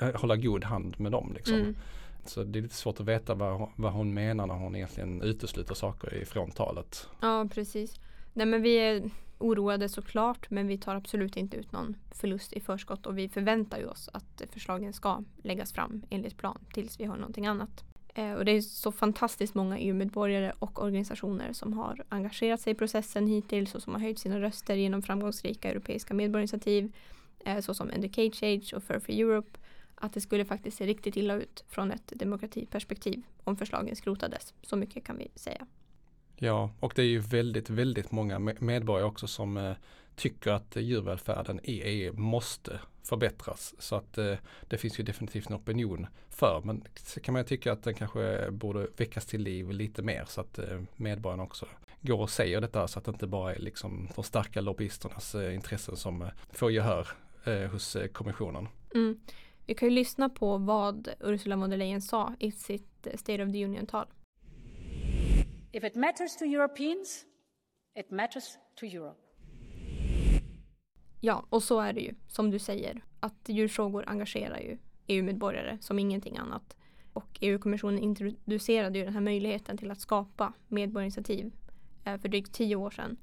eh, 0.00 0.14
hålla 0.14 0.36
god 0.36 0.64
hand 0.64 1.00
med 1.00 1.12
dem 1.12 1.32
liksom. 1.34 1.54
Mm. 1.54 1.76
Så 2.24 2.44
det 2.44 2.58
är 2.58 2.62
lite 2.62 2.74
svårt 2.74 3.00
att 3.00 3.06
veta 3.06 3.34
vad, 3.34 3.68
vad 3.76 3.92
hon 3.92 4.14
menar 4.14 4.46
när 4.46 4.54
hon 4.54 4.76
egentligen 4.76 5.22
utesluter 5.22 5.74
saker 5.74 6.14
ifrån 6.14 6.50
talet. 6.50 7.08
Ja, 7.20 7.48
precis. 7.54 8.00
Nej 8.36 8.46
men 8.46 8.62
vi 8.62 8.76
är 8.76 9.10
oroade 9.38 9.88
såklart 9.88 10.50
men 10.50 10.66
vi 10.66 10.78
tar 10.78 10.94
absolut 10.94 11.36
inte 11.36 11.56
ut 11.56 11.72
någon 11.72 11.96
förlust 12.10 12.52
i 12.52 12.60
förskott 12.60 13.06
och 13.06 13.18
vi 13.18 13.28
förväntar 13.28 13.78
ju 13.78 13.86
oss 13.86 14.08
att 14.12 14.42
förslagen 14.52 14.92
ska 14.92 15.22
läggas 15.42 15.72
fram 15.72 16.02
enligt 16.10 16.36
plan 16.36 16.58
tills 16.72 17.00
vi 17.00 17.04
har 17.04 17.16
någonting 17.16 17.46
annat. 17.46 17.84
Eh, 18.14 18.32
och 18.32 18.44
det 18.44 18.52
är 18.52 18.60
så 18.60 18.92
fantastiskt 18.92 19.54
många 19.54 19.78
EU-medborgare 19.78 20.52
och 20.58 20.82
organisationer 20.82 21.52
som 21.52 21.72
har 21.72 22.04
engagerat 22.08 22.60
sig 22.60 22.72
i 22.72 22.74
processen 22.74 23.26
hittills 23.26 23.74
och 23.74 23.82
som 23.82 23.92
har 23.92 24.00
höjt 24.00 24.18
sina 24.18 24.40
röster 24.40 24.76
genom 24.76 25.02
framgångsrika 25.02 25.70
europeiska 25.70 26.14
medborgarinitiativ 26.14 26.92
eh, 27.44 27.60
såsom 27.60 27.90
Educate 27.90 28.36
Change 28.36 28.70
och 28.76 28.82
Fur 28.82 28.98
for 28.98 29.12
Europe 29.12 29.58
att 29.94 30.12
det 30.12 30.20
skulle 30.20 30.44
faktiskt 30.44 30.76
se 30.76 30.86
riktigt 30.86 31.16
illa 31.16 31.34
ut 31.34 31.64
från 31.68 31.92
ett 31.92 32.12
demokratiperspektiv 32.14 33.22
om 33.44 33.56
förslagen 33.56 33.96
skrotades. 33.96 34.54
Så 34.62 34.76
mycket 34.76 35.04
kan 35.04 35.18
vi 35.18 35.28
säga. 35.34 35.66
Ja, 36.38 36.70
och 36.80 36.92
det 36.96 37.02
är 37.02 37.06
ju 37.06 37.18
väldigt, 37.18 37.70
väldigt 37.70 38.12
många 38.12 38.38
medborgare 38.38 39.06
också 39.06 39.26
som 39.26 39.56
eh, 39.56 39.72
tycker 40.16 40.50
att 40.50 40.76
djurvälfärden 40.76 41.60
i 41.62 41.82
EU 41.82 42.12
måste 42.12 42.80
förbättras. 43.02 43.74
Så 43.78 43.96
att 43.96 44.18
eh, 44.18 44.34
det 44.68 44.78
finns 44.78 45.00
ju 45.00 45.04
definitivt 45.04 45.50
en 45.50 45.56
opinion 45.56 46.06
för. 46.28 46.60
Men 46.64 46.84
så 46.96 47.20
kan 47.20 47.34
man 47.34 47.44
tycka 47.44 47.72
att 47.72 47.82
den 47.82 47.94
kanske 47.94 48.50
borde 48.50 48.86
väckas 48.96 49.26
till 49.26 49.42
liv 49.42 49.70
lite 49.70 50.02
mer 50.02 50.24
så 50.28 50.40
att 50.40 50.58
eh, 50.58 50.80
medborgarna 50.96 51.42
också 51.42 51.66
går 52.00 52.20
och 52.20 52.30
säger 52.30 52.60
detta 52.60 52.88
så 52.88 52.98
att 52.98 53.04
det 53.04 53.10
inte 53.10 53.26
bara 53.26 53.54
är 53.54 53.58
liksom 53.58 54.08
de 54.14 54.24
starka 54.24 54.60
lobbyisternas 54.60 55.34
eh, 55.34 55.54
intressen 55.54 55.96
som 55.96 56.22
eh, 56.22 56.28
får 56.50 56.72
gehör 56.72 57.08
eh, 57.44 57.70
hos 57.70 57.96
eh, 57.96 58.08
kommissionen. 58.08 58.68
Mm. 58.94 59.20
Vi 59.66 59.74
kan 59.74 59.88
ju 59.88 59.94
lyssna 59.94 60.28
på 60.28 60.58
vad 60.58 61.08
Ursula 61.20 61.56
von 61.56 61.70
der 61.70 61.76
Leyen 61.76 62.02
sa 62.02 62.34
i 62.38 62.50
sitt 62.50 63.06
eh, 63.06 63.16
State 63.16 63.44
of 63.44 63.52
the 63.52 63.64
Union-tal. 63.64 64.06
If 65.76 65.84
it 65.84 65.96
matters 65.96 66.36
to 66.36 66.44
Europeans, 66.44 67.24
it 67.98 68.10
matters 68.10 68.44
to 68.74 68.86
Europe. 68.86 69.20
Ja, 71.20 71.46
och 71.48 71.62
så 71.62 71.80
är 71.80 71.92
det 71.92 72.00
ju, 72.00 72.14
som 72.28 72.50
du 72.50 72.58
säger, 72.58 73.04
att 73.20 73.48
djurfrågor 73.48 74.04
engagerar 74.06 74.58
ju 74.58 74.78
EU-medborgare 75.06 75.78
som 75.80 75.98
ingenting 75.98 76.36
annat. 76.36 76.76
Och 77.12 77.38
EU-kommissionen 77.40 77.98
introducerade 77.98 78.98
ju 78.98 79.04
den 79.04 79.14
här 79.14 79.20
möjligheten 79.20 79.78
till 79.78 79.90
att 79.90 80.00
skapa 80.00 80.52
medborgarinitiativ 80.68 81.52
eh, 82.04 82.18
för 82.18 82.28
drygt 82.28 82.52
tio 82.52 82.76
år 82.76 82.90
sedan. 82.90 83.16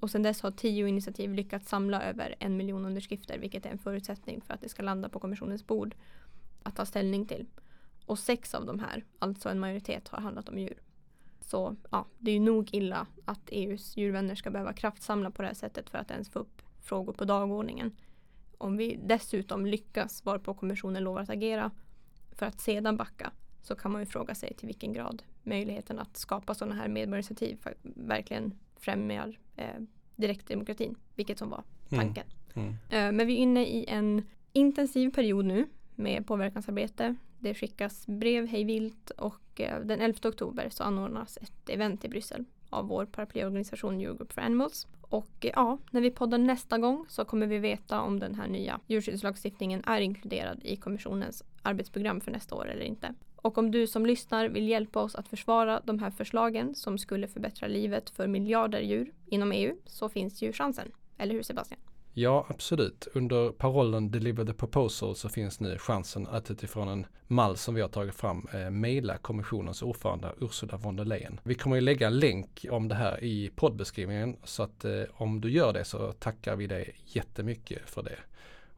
Och 0.00 0.10
sedan 0.10 0.22
dess 0.22 0.40
har 0.40 0.50
tio 0.50 0.88
initiativ 0.88 1.34
lyckats 1.34 1.68
samla 1.68 2.02
över 2.02 2.34
en 2.38 2.56
miljon 2.56 2.84
underskrifter, 2.86 3.38
vilket 3.38 3.66
är 3.66 3.70
en 3.70 3.78
förutsättning 3.78 4.40
för 4.40 4.54
att 4.54 4.60
det 4.60 4.68
ska 4.68 4.82
landa 4.82 5.08
på 5.08 5.20
kommissionens 5.20 5.66
bord 5.66 5.94
att 6.62 6.76
ta 6.76 6.86
ställning 6.86 7.26
till. 7.26 7.46
Och 8.06 8.18
sex 8.18 8.54
av 8.54 8.66
de 8.66 8.78
här, 8.78 9.04
alltså 9.18 9.48
en 9.48 9.60
majoritet, 9.60 10.08
har 10.08 10.20
handlat 10.20 10.48
om 10.48 10.58
djur. 10.58 10.83
Så 11.46 11.76
ja, 11.90 12.06
det 12.18 12.30
är 12.30 12.34
ju 12.34 12.40
nog 12.40 12.74
illa 12.74 13.06
att 13.24 13.48
EUs 13.50 13.96
djurvänner 13.96 14.34
ska 14.34 14.50
behöva 14.50 14.72
kraftsamla 14.72 15.30
på 15.30 15.42
det 15.42 15.48
här 15.48 15.54
sättet 15.54 15.90
för 15.90 15.98
att 15.98 16.10
ens 16.10 16.30
få 16.30 16.38
upp 16.38 16.62
frågor 16.82 17.12
på 17.12 17.24
dagordningen. 17.24 17.92
Om 18.58 18.76
vi 18.76 19.00
dessutom 19.04 19.66
lyckas 19.66 20.24
varpå 20.24 20.54
kommissionen 20.54 21.04
lovar 21.04 21.22
att 21.22 21.30
agera 21.30 21.70
för 22.32 22.46
att 22.46 22.60
sedan 22.60 22.96
backa 22.96 23.32
så 23.62 23.74
kan 23.74 23.92
man 23.92 24.02
ju 24.02 24.06
fråga 24.06 24.34
sig 24.34 24.54
till 24.54 24.66
vilken 24.66 24.92
grad 24.92 25.22
möjligheten 25.42 25.98
att 25.98 26.16
skapa 26.16 26.54
sådana 26.54 26.74
här 26.74 26.88
medborgarinitiativ 26.88 27.58
verkligen 27.82 28.54
främjar 28.76 29.38
eh, 29.56 29.80
direktdemokratin, 30.16 30.94
vilket 31.14 31.38
som 31.38 31.50
var 31.50 31.62
mm. 31.90 32.04
tanken. 32.04 32.26
Mm. 32.54 32.68
Mm. 32.68 32.74
Eh, 32.90 33.12
men 33.16 33.26
vi 33.26 33.32
är 33.32 33.38
inne 33.38 33.64
i 33.66 33.84
en 33.88 34.22
intensiv 34.52 35.10
period 35.10 35.44
nu 35.44 35.66
med 35.94 36.26
påverkansarbete. 36.26 37.14
Det 37.38 37.54
skickas 37.54 38.06
brev 38.06 38.46
hejvilt 38.46 39.10
och 39.10 39.43
och 39.54 39.60
eh, 39.60 39.80
den 39.80 40.00
11 40.00 40.28
oktober 40.28 40.68
så 40.70 40.84
anordnas 40.84 41.36
ett 41.36 41.68
event 41.68 42.04
i 42.04 42.08
Bryssel 42.08 42.44
av 42.70 42.88
vår 42.88 43.06
paraplyorganisation 43.06 44.00
Eurogroup 44.00 44.32
for 44.32 44.40
Animals. 44.40 44.86
Och 45.00 45.30
eh, 45.40 45.50
ja, 45.54 45.78
när 45.90 46.00
vi 46.00 46.10
poddar 46.10 46.38
nästa 46.38 46.78
gång 46.78 47.06
så 47.08 47.24
kommer 47.24 47.46
vi 47.46 47.58
veta 47.58 48.00
om 48.00 48.20
den 48.20 48.34
här 48.34 48.48
nya 48.48 48.80
djurskyddslagstiftningen 48.86 49.82
är 49.86 50.00
inkluderad 50.00 50.60
i 50.62 50.76
kommissionens 50.76 51.44
arbetsprogram 51.62 52.20
för 52.20 52.30
nästa 52.30 52.54
år 52.54 52.70
eller 52.70 52.84
inte. 52.84 53.14
Och 53.36 53.58
om 53.58 53.70
du 53.70 53.86
som 53.86 54.06
lyssnar 54.06 54.48
vill 54.48 54.68
hjälpa 54.68 55.00
oss 55.02 55.14
att 55.14 55.28
försvara 55.28 55.80
de 55.84 55.98
här 55.98 56.10
förslagen 56.10 56.74
som 56.74 56.98
skulle 56.98 57.28
förbättra 57.28 57.68
livet 57.68 58.10
för 58.10 58.26
miljarder 58.26 58.80
djur 58.80 59.12
inom 59.26 59.52
EU 59.52 59.76
så 59.86 60.08
finns 60.08 60.42
Djurchansen. 60.42 60.92
Eller 61.18 61.34
hur 61.34 61.42
Sebastian? 61.42 61.80
Ja, 62.16 62.46
absolut. 62.48 63.08
Under 63.14 63.50
parollen 63.50 64.10
Deliver 64.10 64.44
the 64.44 64.52
Proposal 64.52 65.16
så 65.16 65.28
finns 65.28 65.60
nu 65.60 65.78
chansen 65.78 66.26
att 66.26 66.50
utifrån 66.50 66.88
en 66.88 67.06
mall 67.26 67.56
som 67.56 67.74
vi 67.74 67.80
har 67.80 67.88
tagit 67.88 68.14
fram 68.14 68.46
eh, 68.52 68.70
mejla 68.70 69.16
kommissionens 69.16 69.82
ordförande 69.82 70.32
Ursula 70.40 70.76
von 70.76 70.96
der 70.96 71.04
Leyen. 71.04 71.40
Vi 71.44 71.54
kommer 71.54 71.76
att 71.76 71.82
lägga 71.82 72.06
en 72.06 72.18
länk 72.18 72.66
om 72.70 72.88
det 72.88 72.94
här 72.94 73.24
i 73.24 73.50
poddbeskrivningen 73.56 74.36
så 74.44 74.62
att 74.62 74.84
eh, 74.84 75.02
om 75.12 75.40
du 75.40 75.50
gör 75.50 75.72
det 75.72 75.84
så 75.84 76.12
tackar 76.12 76.56
vi 76.56 76.66
dig 76.66 76.96
jättemycket 77.06 77.90
för 77.90 78.02
det. 78.02 78.18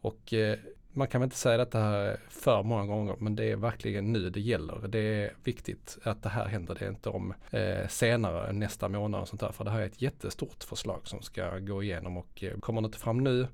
Och 0.00 0.32
eh, 0.32 0.58
man 0.96 1.08
kan 1.08 1.20
väl 1.20 1.26
inte 1.26 1.36
säga 1.36 1.56
detta 1.56 2.16
för 2.28 2.62
många 2.62 2.86
gånger 2.86 3.16
men 3.18 3.36
det 3.36 3.44
är 3.44 3.56
verkligen 3.56 4.12
nu 4.12 4.30
det 4.30 4.40
gäller. 4.40 4.88
Det 4.88 4.98
är 4.98 5.32
viktigt 5.44 5.98
att 6.02 6.22
det 6.22 6.28
här 6.28 6.46
händer. 6.46 6.74
Det 6.74 6.84
är 6.84 6.88
inte 6.88 7.08
om 7.08 7.34
eh, 7.50 7.88
senare 7.88 8.52
nästa 8.52 8.88
månad 8.88 9.20
och 9.20 9.28
sånt 9.28 9.40
där. 9.40 9.52
För 9.52 9.64
det 9.64 9.70
här 9.70 9.80
är 9.80 9.86
ett 9.86 10.02
jättestort 10.02 10.64
förslag 10.64 11.00
som 11.04 11.22
ska 11.22 11.58
gå 11.58 11.82
igenom 11.82 12.16
och 12.16 12.44
eh, 12.44 12.58
kommer 12.58 12.80
det 12.80 12.86
inte 12.86 12.98
fram 12.98 13.24
nu 13.24 13.48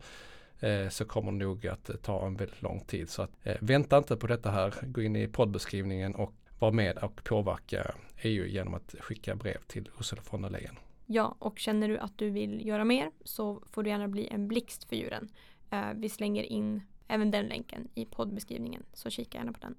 eh, 0.60 0.88
så 0.88 1.04
kommer 1.04 1.32
det 1.32 1.38
nog 1.38 1.66
att 1.66 1.90
eh, 1.90 1.96
ta 1.96 2.26
en 2.26 2.36
väldigt 2.36 2.62
lång 2.62 2.80
tid. 2.80 3.10
Så 3.10 3.22
att, 3.22 3.30
eh, 3.42 3.56
vänta 3.60 3.98
inte 3.98 4.16
på 4.16 4.26
detta 4.26 4.50
här. 4.50 4.74
Gå 4.82 5.02
in 5.02 5.16
i 5.16 5.28
poddbeskrivningen 5.28 6.14
och 6.14 6.34
var 6.58 6.72
med 6.72 6.98
och 6.98 7.24
påverka 7.24 7.94
EU 8.22 8.46
genom 8.46 8.74
att 8.74 8.94
skicka 9.00 9.34
brev 9.34 9.58
till 9.66 9.88
Ursula 9.98 10.22
von 10.30 10.42
der 10.42 10.50
Leyen. 10.50 10.76
Ja, 11.06 11.36
och 11.38 11.58
känner 11.58 11.88
du 11.88 11.98
att 11.98 12.18
du 12.18 12.30
vill 12.30 12.66
göra 12.66 12.84
mer 12.84 13.10
så 13.24 13.62
får 13.72 13.82
du 13.82 13.90
gärna 13.90 14.08
bli 14.08 14.28
en 14.28 14.48
blixt 14.48 14.84
för 14.84 14.96
djuren. 14.96 15.28
Eh, 15.70 15.92
vi 15.94 16.08
slänger 16.08 16.42
in 16.42 16.82
även 17.08 17.30
den 17.30 17.46
länken 17.46 17.88
i 17.94 18.04
poddbeskrivningen 18.04 18.82
så 18.92 19.10
kika 19.10 19.38
gärna 19.38 19.52
på 19.52 19.60
den. 19.60 19.76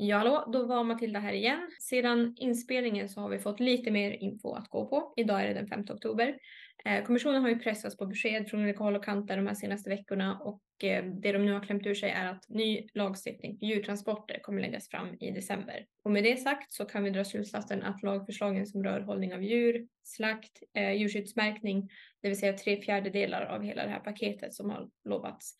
Ja, 0.00 0.16
hallå, 0.16 0.50
då 0.52 0.66
var 0.66 0.84
Matilda 0.84 1.20
här 1.20 1.32
igen. 1.32 1.70
Sedan 1.80 2.34
inspelningen 2.36 3.08
så 3.08 3.20
har 3.20 3.28
vi 3.28 3.38
fått 3.38 3.60
lite 3.60 3.90
mer 3.90 4.10
info 4.10 4.52
att 4.54 4.68
gå 4.68 4.88
på. 4.88 5.12
Idag 5.16 5.42
är 5.42 5.48
det 5.48 5.54
den 5.54 5.68
5 5.68 5.80
oktober. 5.80 6.38
Eh, 6.84 7.04
kommissionen 7.04 7.42
har 7.42 7.48
ju 7.48 7.58
pressats 7.58 7.96
på 7.96 8.06
besked 8.06 8.48
från 8.48 8.62
olika 8.62 8.84
håll 8.84 8.96
och 8.96 9.04
kanter 9.04 9.36
de 9.36 9.46
här 9.46 9.54
senaste 9.54 9.90
veckorna 9.90 10.38
och 10.38 10.84
eh, 10.84 11.04
det 11.04 11.32
de 11.32 11.38
nu 11.38 11.52
har 11.52 11.60
klämt 11.60 11.86
ur 11.86 11.94
sig 11.94 12.10
är 12.10 12.26
att 12.26 12.48
ny 12.48 12.88
lagstiftning 12.94 13.58
för 13.58 13.66
djurtransporter 13.66 14.38
kommer 14.42 14.62
läggas 14.62 14.88
fram 14.88 15.16
i 15.20 15.30
december. 15.30 15.86
Och 16.04 16.10
med 16.10 16.24
det 16.24 16.36
sagt 16.36 16.72
så 16.72 16.84
kan 16.84 17.04
vi 17.04 17.10
dra 17.10 17.24
slutsatsen 17.24 17.82
att 17.82 18.02
lagförslagen 18.02 18.66
som 18.66 18.84
rör 18.84 19.00
hållning 19.00 19.34
av 19.34 19.42
djur, 19.42 19.86
slakt, 20.02 20.62
eh, 20.74 20.92
djurskyddsmärkning, 20.92 21.90
det 22.22 22.28
vill 22.28 22.38
säga 22.38 22.52
tre 22.52 22.82
fjärdedelar 22.82 23.42
av 23.42 23.62
hela 23.62 23.84
det 23.84 23.90
här 23.90 24.00
paketet 24.00 24.54
som 24.54 24.70
har 24.70 24.88
lovats, 25.04 25.54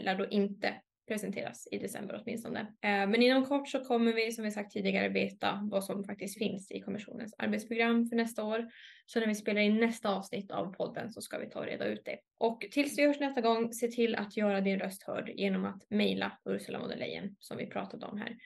lär 0.00 0.18
då 0.18 0.26
inte 0.26 0.74
presenteras 1.06 1.68
i 1.70 1.78
december 1.78 2.22
åtminstone. 2.22 2.60
Eh, 2.60 3.06
men 3.08 3.22
inom 3.22 3.44
kort 3.44 3.68
så 3.68 3.84
kommer 3.84 4.12
vi 4.12 4.32
som 4.32 4.44
vi 4.44 4.50
sagt 4.50 4.72
tidigare 4.72 5.08
veta 5.08 5.68
vad 5.70 5.84
som 5.84 6.04
faktiskt 6.04 6.38
finns 6.38 6.70
i 6.70 6.80
kommissionens 6.80 7.34
arbetsprogram 7.38 8.08
för 8.08 8.16
nästa 8.16 8.44
år. 8.44 8.70
Så 9.06 9.20
när 9.20 9.26
vi 9.26 9.34
spelar 9.34 9.60
in 9.60 9.76
nästa 9.76 10.08
avsnitt 10.08 10.50
av 10.50 10.72
podden 10.72 11.12
så 11.12 11.20
ska 11.20 11.38
vi 11.38 11.50
ta 11.50 11.58
och 11.58 11.66
reda 11.66 11.84
ut 11.86 12.04
det. 12.04 12.18
Och 12.38 12.66
tills 12.70 12.98
vi 12.98 13.06
hörs 13.06 13.20
nästa 13.20 13.40
gång, 13.40 13.72
se 13.72 13.88
till 13.88 14.14
att 14.14 14.36
göra 14.36 14.60
din 14.60 14.78
röst 14.78 15.02
hörd 15.02 15.30
genom 15.34 15.64
att 15.64 15.90
mejla 15.90 16.38
Ursula 16.44 16.78
von 16.78 16.88
der 16.88 16.96
Leyen 16.96 17.36
som 17.40 17.56
vi 17.56 17.66
pratade 17.66 18.06
om 18.06 18.18
här. 18.18 18.36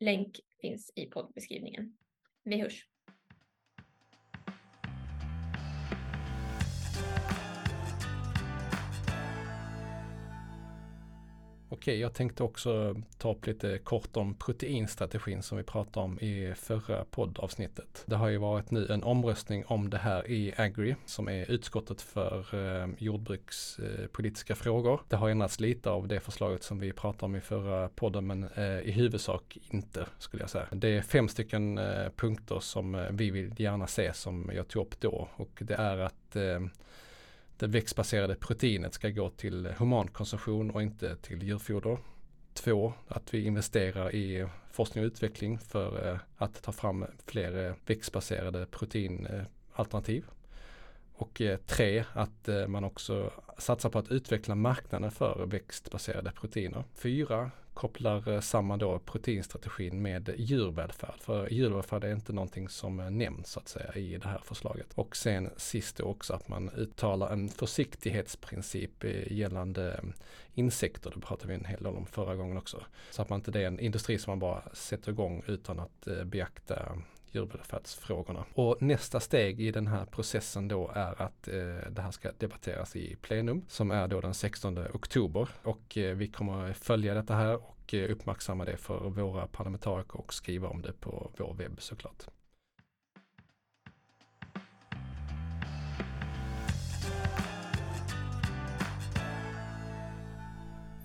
Länk 0.00 0.40
finns 0.60 0.92
i 0.96 1.06
poddbeskrivningen. 1.06 1.96
Vi 2.44 2.60
hörs! 2.60 2.89
Okej, 11.72 12.00
jag 12.00 12.14
tänkte 12.14 12.42
också 12.42 12.96
ta 13.18 13.32
upp 13.32 13.46
lite 13.46 13.78
kort 13.78 14.16
om 14.16 14.34
proteinstrategin 14.34 15.42
som 15.42 15.58
vi 15.58 15.64
pratade 15.64 16.04
om 16.04 16.18
i 16.20 16.54
förra 16.56 17.04
poddavsnittet. 17.04 18.02
Det 18.06 18.16
har 18.16 18.28
ju 18.28 18.38
varit 18.38 18.70
nu 18.70 18.86
en 18.90 19.02
omröstning 19.02 19.64
om 19.66 19.90
det 19.90 19.98
här 19.98 20.30
i 20.30 20.54
Agri 20.56 20.96
som 21.06 21.28
är 21.28 21.50
utskottet 21.50 22.02
för 22.02 22.54
eh, 22.54 22.88
jordbrukspolitiska 22.98 24.52
eh, 24.52 24.56
frågor. 24.56 25.00
Det 25.08 25.16
har 25.16 25.30
ändrats 25.30 25.60
lite 25.60 25.90
av 25.90 26.08
det 26.08 26.20
förslaget 26.20 26.62
som 26.62 26.78
vi 26.78 26.92
pratade 26.92 27.24
om 27.24 27.36
i 27.36 27.40
förra 27.40 27.88
podden 27.88 28.26
men 28.26 28.44
eh, 28.54 28.80
i 28.80 28.90
huvudsak 28.90 29.58
inte 29.70 30.06
skulle 30.18 30.42
jag 30.42 30.50
säga. 30.50 30.66
Det 30.72 30.88
är 30.88 31.02
fem 31.02 31.28
stycken 31.28 31.78
eh, 31.78 32.08
punkter 32.16 32.60
som 32.60 32.94
eh, 32.94 33.06
vi 33.10 33.30
vill 33.30 33.54
gärna 33.60 33.86
se 33.86 34.12
som 34.14 34.50
jag 34.54 34.68
tog 34.68 34.86
upp 34.86 35.00
då 35.00 35.28
och 35.36 35.58
det 35.60 35.74
är 35.74 35.98
att 35.98 36.36
eh, 36.36 36.60
det 37.60 37.66
växtbaserade 37.66 38.34
proteinet 38.34 38.94
ska 38.94 39.08
gå 39.08 39.30
till 39.30 39.66
humankonsumtion 39.66 40.70
och 40.70 40.82
inte 40.82 41.16
till 41.16 41.42
djurfoder. 41.42 41.98
Två, 42.54 42.92
att 43.08 43.34
vi 43.34 43.46
investerar 43.46 44.14
i 44.14 44.46
forskning 44.70 45.04
och 45.04 45.06
utveckling 45.06 45.58
för 45.58 46.08
eh, 46.08 46.18
att 46.36 46.62
ta 46.62 46.72
fram 46.72 47.06
fler 47.26 47.66
eh, 47.66 47.74
växtbaserade 47.86 48.66
proteinalternativ. 48.66 50.24
Eh, 50.28 50.34
och 51.14 51.42
tre, 51.66 52.04
att 52.12 52.48
man 52.68 52.84
också 52.84 53.32
satsar 53.58 53.90
på 53.90 53.98
att 53.98 54.10
utveckla 54.10 54.54
marknaden 54.54 55.10
för 55.10 55.46
växtbaserade 55.46 56.32
proteiner. 56.32 56.84
Fyra, 56.94 57.50
kopplar 57.80 58.28
eh, 58.28 58.40
samman 58.40 58.78
då 58.78 58.98
proteinstrategin 58.98 60.02
med 60.02 60.34
djurvälfärd. 60.36 61.20
För 61.20 61.48
djurvälfärd 61.52 62.04
är 62.04 62.12
inte 62.12 62.32
någonting 62.32 62.68
som 62.68 63.00
eh, 63.00 63.10
nämns 63.10 63.50
så 63.50 63.60
att 63.60 63.68
säga 63.68 63.94
i 63.94 64.16
det 64.16 64.28
här 64.28 64.40
förslaget. 64.44 64.86
Och 64.94 65.16
sen 65.16 65.50
sist 65.56 65.96
då 65.96 66.04
också 66.04 66.34
att 66.34 66.48
man 66.48 66.70
uttalar 66.70 67.32
en 67.32 67.48
försiktighetsprincip 67.48 69.04
eh, 69.04 69.32
gällande 69.32 70.00
insekter. 70.54 71.12
Det 71.14 71.20
pratade 71.20 71.48
vi 71.48 71.54
en 71.54 71.64
hel 71.64 71.82
del 71.82 71.96
om 71.96 72.06
förra 72.06 72.36
gången 72.36 72.58
också. 72.58 72.82
Så 73.10 73.22
att 73.22 73.28
man 73.28 73.38
inte 73.38 73.50
det 73.50 73.60
är 73.60 73.66
en 73.66 73.80
industri 73.80 74.18
som 74.18 74.30
man 74.30 74.38
bara 74.38 74.62
sätter 74.72 75.12
igång 75.12 75.42
utan 75.46 75.80
att 75.80 76.08
beakta 76.24 77.02
djurvälfärdsfrågorna. 77.32 78.44
Och 78.54 78.82
nästa 78.82 79.20
steg 79.20 79.60
i 79.60 79.70
den 79.70 79.86
här 79.86 80.04
processen 80.04 80.68
då 80.68 80.90
är 80.94 81.22
att 81.22 81.48
eh, 81.48 81.90
det 81.90 82.02
här 82.02 82.10
ska 82.10 82.32
debatteras 82.38 82.96
i 82.96 83.16
plenum 83.16 83.64
som 83.68 83.90
är 83.90 84.08
då 84.08 84.20
den 84.20 84.34
16 84.34 84.78
oktober 84.78 85.48
och 85.62 85.98
eh, 85.98 86.16
vi 86.16 86.28
kommer 86.28 86.72
följa 86.72 87.14
detta 87.14 87.34
här 87.34 87.54
och 87.54 87.94
eh, 87.94 88.10
uppmärksamma 88.10 88.64
det 88.64 88.76
för 88.76 88.98
våra 88.98 89.46
parlamentariker 89.46 90.16
och 90.16 90.34
skriva 90.34 90.68
om 90.68 90.82
det 90.82 90.92
på 90.92 91.30
vår 91.36 91.54
webb 91.54 91.82
såklart. 91.82 92.26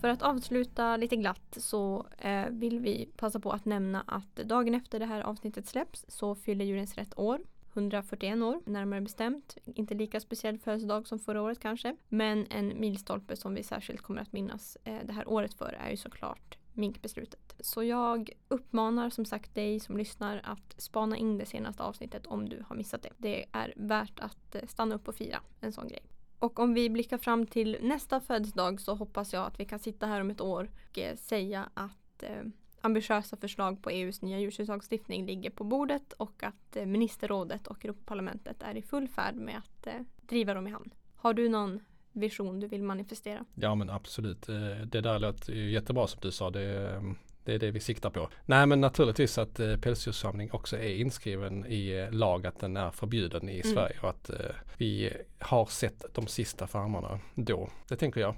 För 0.06 0.10
att 0.10 0.22
avsluta 0.22 0.98
lite 0.98 1.16
glatt 1.16 1.58
så 1.58 2.06
eh, 2.18 2.46
vill 2.50 2.80
vi 2.80 3.10
passa 3.18 3.40
på 3.40 3.52
att 3.52 3.66
nämna 3.66 4.04
att 4.08 4.36
dagen 4.36 4.76
efter 4.76 5.00
det 5.00 5.06
här 5.06 5.22
avsnittet 5.22 5.68
släpps 5.68 6.06
så 6.08 6.36
fyller 6.36 6.66
Djurens 6.66 6.96
Rätt 6.96 7.20
år. 7.20 7.40
141 7.74 8.42
år 8.42 8.62
närmare 8.66 9.02
bestämt. 9.02 9.58
Inte 9.66 9.94
lika 9.94 10.20
speciell 10.20 10.58
födelsedag 10.58 11.08
som 11.08 11.20
förra 11.20 11.42
året 11.42 11.60
kanske. 11.60 11.96
Men 12.10 12.48
en 12.50 12.80
milstolpe 12.80 13.36
som 13.36 13.56
vi 13.56 13.64
särskilt 13.64 14.02
kommer 14.02 14.22
att 14.22 14.34
minnas 14.34 14.78
eh, 14.84 15.00
det 15.06 15.14
här 15.14 15.30
året 15.30 15.54
för 15.54 15.78
är 15.86 15.90
ju 15.90 15.98
såklart 15.98 16.58
minkbeslutet. 16.74 17.56
Så 17.60 17.84
jag 17.84 18.30
uppmanar 18.48 19.10
som 19.10 19.26
sagt 19.26 19.56
dig 19.56 19.80
som 19.80 19.98
lyssnar 19.98 20.42
att 20.44 20.76
spana 20.78 21.18
in 21.18 21.38
det 21.38 21.46
senaste 21.46 21.84
avsnittet 21.84 22.26
om 22.26 22.50
du 22.50 22.64
har 22.68 22.76
missat 22.76 23.02
det. 23.02 23.12
Det 23.18 23.46
är 23.52 23.74
värt 23.76 24.20
att 24.20 24.56
eh, 24.56 24.68
stanna 24.68 24.96
upp 24.96 25.08
och 25.08 25.16
fira 25.16 25.40
en 25.62 25.72
sån 25.72 25.88
grej. 25.88 26.04
Och 26.46 26.60
om 26.60 26.74
vi 26.74 26.90
blickar 26.90 27.18
fram 27.18 27.46
till 27.46 27.78
nästa 27.82 28.22
födelsedag 28.22 28.82
så 28.82 28.96
hoppas 28.96 29.34
jag 29.34 29.46
att 29.46 29.60
vi 29.60 29.66
kan 29.66 29.80
sitta 29.80 30.06
här 30.06 30.22
om 30.22 30.30
ett 30.30 30.42
år 30.42 30.70
och 30.90 31.00
eh, 31.00 31.16
säga 31.16 31.70
att 31.74 32.24
eh, 32.24 32.44
ambitiösa 32.82 33.38
förslag 33.38 33.82
på 33.82 33.90
EUs 33.90 34.22
nya 34.22 34.40
djurskyddslagstiftning 34.40 35.26
ligger 35.26 35.50
på 35.50 35.64
bordet 35.64 36.14
och 36.14 36.44
att 36.44 36.76
eh, 36.76 36.86
ministerrådet 36.86 37.68
och 37.68 37.86
Europaparlamentet 37.86 38.64
är 38.64 38.78
i 38.78 38.82
full 38.82 39.08
färd 39.08 39.36
med 39.36 39.58
att 39.58 39.88
eh, 39.88 40.02
driva 40.28 40.54
dem 40.54 40.68
i 40.68 40.72
hamn. 40.72 40.94
Har 41.16 41.34
du 41.34 41.50
någon 41.50 41.80
vision 42.12 42.60
du 42.60 42.68
vill 42.68 42.84
manifestera? 42.84 43.46
Ja 43.56 43.76
men 43.76 43.90
absolut. 43.90 44.50
Eh, 44.50 44.56
det 44.86 45.02
där 45.02 45.20
låter 45.20 45.54
jättebra 45.54 46.08
som 46.08 46.20
du 46.22 46.32
sa. 46.32 46.50
Det, 46.50 46.94
eh, 46.94 47.02
det 47.46 47.54
är 47.54 47.60
det 47.60 47.72
vi 47.72 47.80
siktar 47.80 48.10
på. 48.10 48.30
Nej 48.46 48.66
men 48.66 48.82
naturligtvis 48.82 49.38
att 49.38 49.60
eh, 49.60 49.78
pälsdjurssamling 49.78 50.52
också 50.52 50.78
är 50.78 50.96
inskriven 50.96 51.66
i 51.66 51.90
eh, 51.90 52.12
lag 52.12 52.48
att 52.48 52.60
den 52.60 52.78
är 52.78 52.92
förbjuden 52.92 53.50
i 53.50 53.62
mm. 53.62 53.74
Sverige 53.74 54.00
och 54.02 54.10
att 54.10 54.30
eh, 54.30 54.36
vi 54.78 55.14
har 55.40 55.66
sett 55.66 56.06
de 56.14 56.28
sista 56.28 56.68
farmarna 56.68 57.20
då. 57.36 57.70
Det 57.88 57.96
tänker 57.96 58.22
jag. 58.22 58.36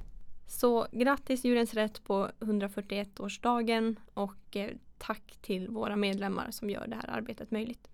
Så 0.48 0.88
grattis 0.91 1.46
Djurens 1.46 1.74
Rätt 1.74 2.04
på 2.04 2.30
141-årsdagen 2.39 3.96
och 4.13 4.56
eh, 4.56 4.70
tack 4.98 5.38
till 5.41 5.70
våra 5.70 5.96
medlemmar 5.96 6.52
som 6.52 6.70
gör 6.70 6.88
det 6.88 6.96
här 6.96 7.10
arbetet 7.10 7.52
möjligt. 7.52 7.89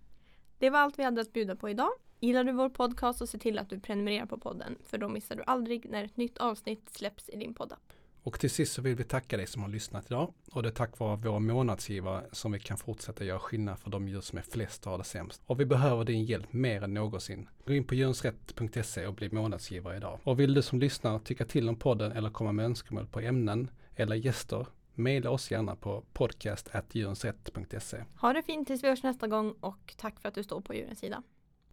Det 0.58 0.70
var 0.70 0.80
allt 0.80 1.00
vi 1.00 1.04
hade 1.04 1.22
att 1.22 1.34
bjuda 1.34 1.56
på 1.56 1.70
idag. 1.70 1.90
Gillar 2.20 2.44
du 2.44 2.52
vår 2.52 2.70
podcast 2.70 3.20
så 3.20 3.28
se 3.28 3.38
till 3.38 3.60
att 3.60 3.70
du 3.70 3.80
prenumererar 3.80 4.26
på 4.26 4.38
podden 4.38 4.78
för 4.86 4.98
då 4.98 5.10
missar 5.10 5.36
du 5.36 5.44
aldrig 5.48 5.90
när 5.90 6.04
ett 6.04 6.18
nytt 6.18 6.38
avsnitt 6.38 6.90
släpps 6.90 7.30
i 7.30 7.36
din 7.36 7.54
poddapp. 7.54 7.93
Och 8.24 8.40
till 8.40 8.50
sist 8.50 8.74
så 8.74 8.82
vill 8.82 8.96
vi 8.96 9.04
tacka 9.04 9.38
dig 9.38 9.48
som 9.48 9.62
har 9.62 9.70
lyssnat 9.70 10.06
idag. 10.06 10.34
Och 10.52 10.64
det 10.64 10.70
är 10.70 10.74
tack 10.74 11.00
vare 11.00 11.16
våra 11.16 11.40
månadsgivare 11.40 12.24
som 12.32 12.52
vi 12.52 12.60
kan 12.60 12.78
fortsätta 12.78 13.24
göra 13.26 13.40
skillnad 13.40 13.80
för 13.80 13.90
de 13.90 14.08
djur 14.08 14.22
som 14.22 14.38
är 14.38 14.42
flest 14.42 14.86
och 14.86 14.92
har 14.92 14.98
det 14.98 15.04
sämst. 15.04 15.42
Och 15.46 15.60
vi 15.60 15.66
behöver 15.66 16.06
din 16.06 16.26
hjälp 16.26 16.54
mer 16.54 16.84
än 16.84 16.94
någonsin. 16.94 17.50
Gå 17.66 17.74
in 17.74 17.84
på 17.84 17.96
djurensrätt.se 17.96 19.08
och 19.08 19.14
bli 19.14 19.30
månadsgivare 19.32 19.98
idag. 19.98 20.20
Och 20.24 20.40
vill 20.40 20.54
du 20.54 20.62
som 20.62 20.80
lyssnar 20.80 21.20
tycka 21.20 21.46
till 21.46 21.70
om 21.70 21.76
podden 21.76 22.12
eller 22.12 22.30
komma 22.30 22.52
med 22.52 22.66
önskemål 22.66 23.08
på 23.08 23.20
ämnen 23.20 23.70
eller 23.96 24.16
gäster 24.16 24.66
Maila 24.96 25.30
oss 25.30 25.52
gärna 25.52 25.76
på 25.76 26.04
podcast.djurensrätt.se. 26.14 28.04
Ha 28.22 28.34
det 28.34 28.44
fint 28.44 28.68
tills 28.68 28.84
vi 28.84 28.88
hörs 28.88 29.04
nästa 29.04 29.28
gång 29.28 29.56
och 29.60 29.94
tack 29.98 30.20
för 30.20 30.30
att 30.30 30.36
du 30.36 30.44
står 30.44 30.62
på 30.62 30.74
djurens 30.74 31.00
sida. 31.00 31.24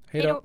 Hej 0.07 0.23
då! 0.23 0.43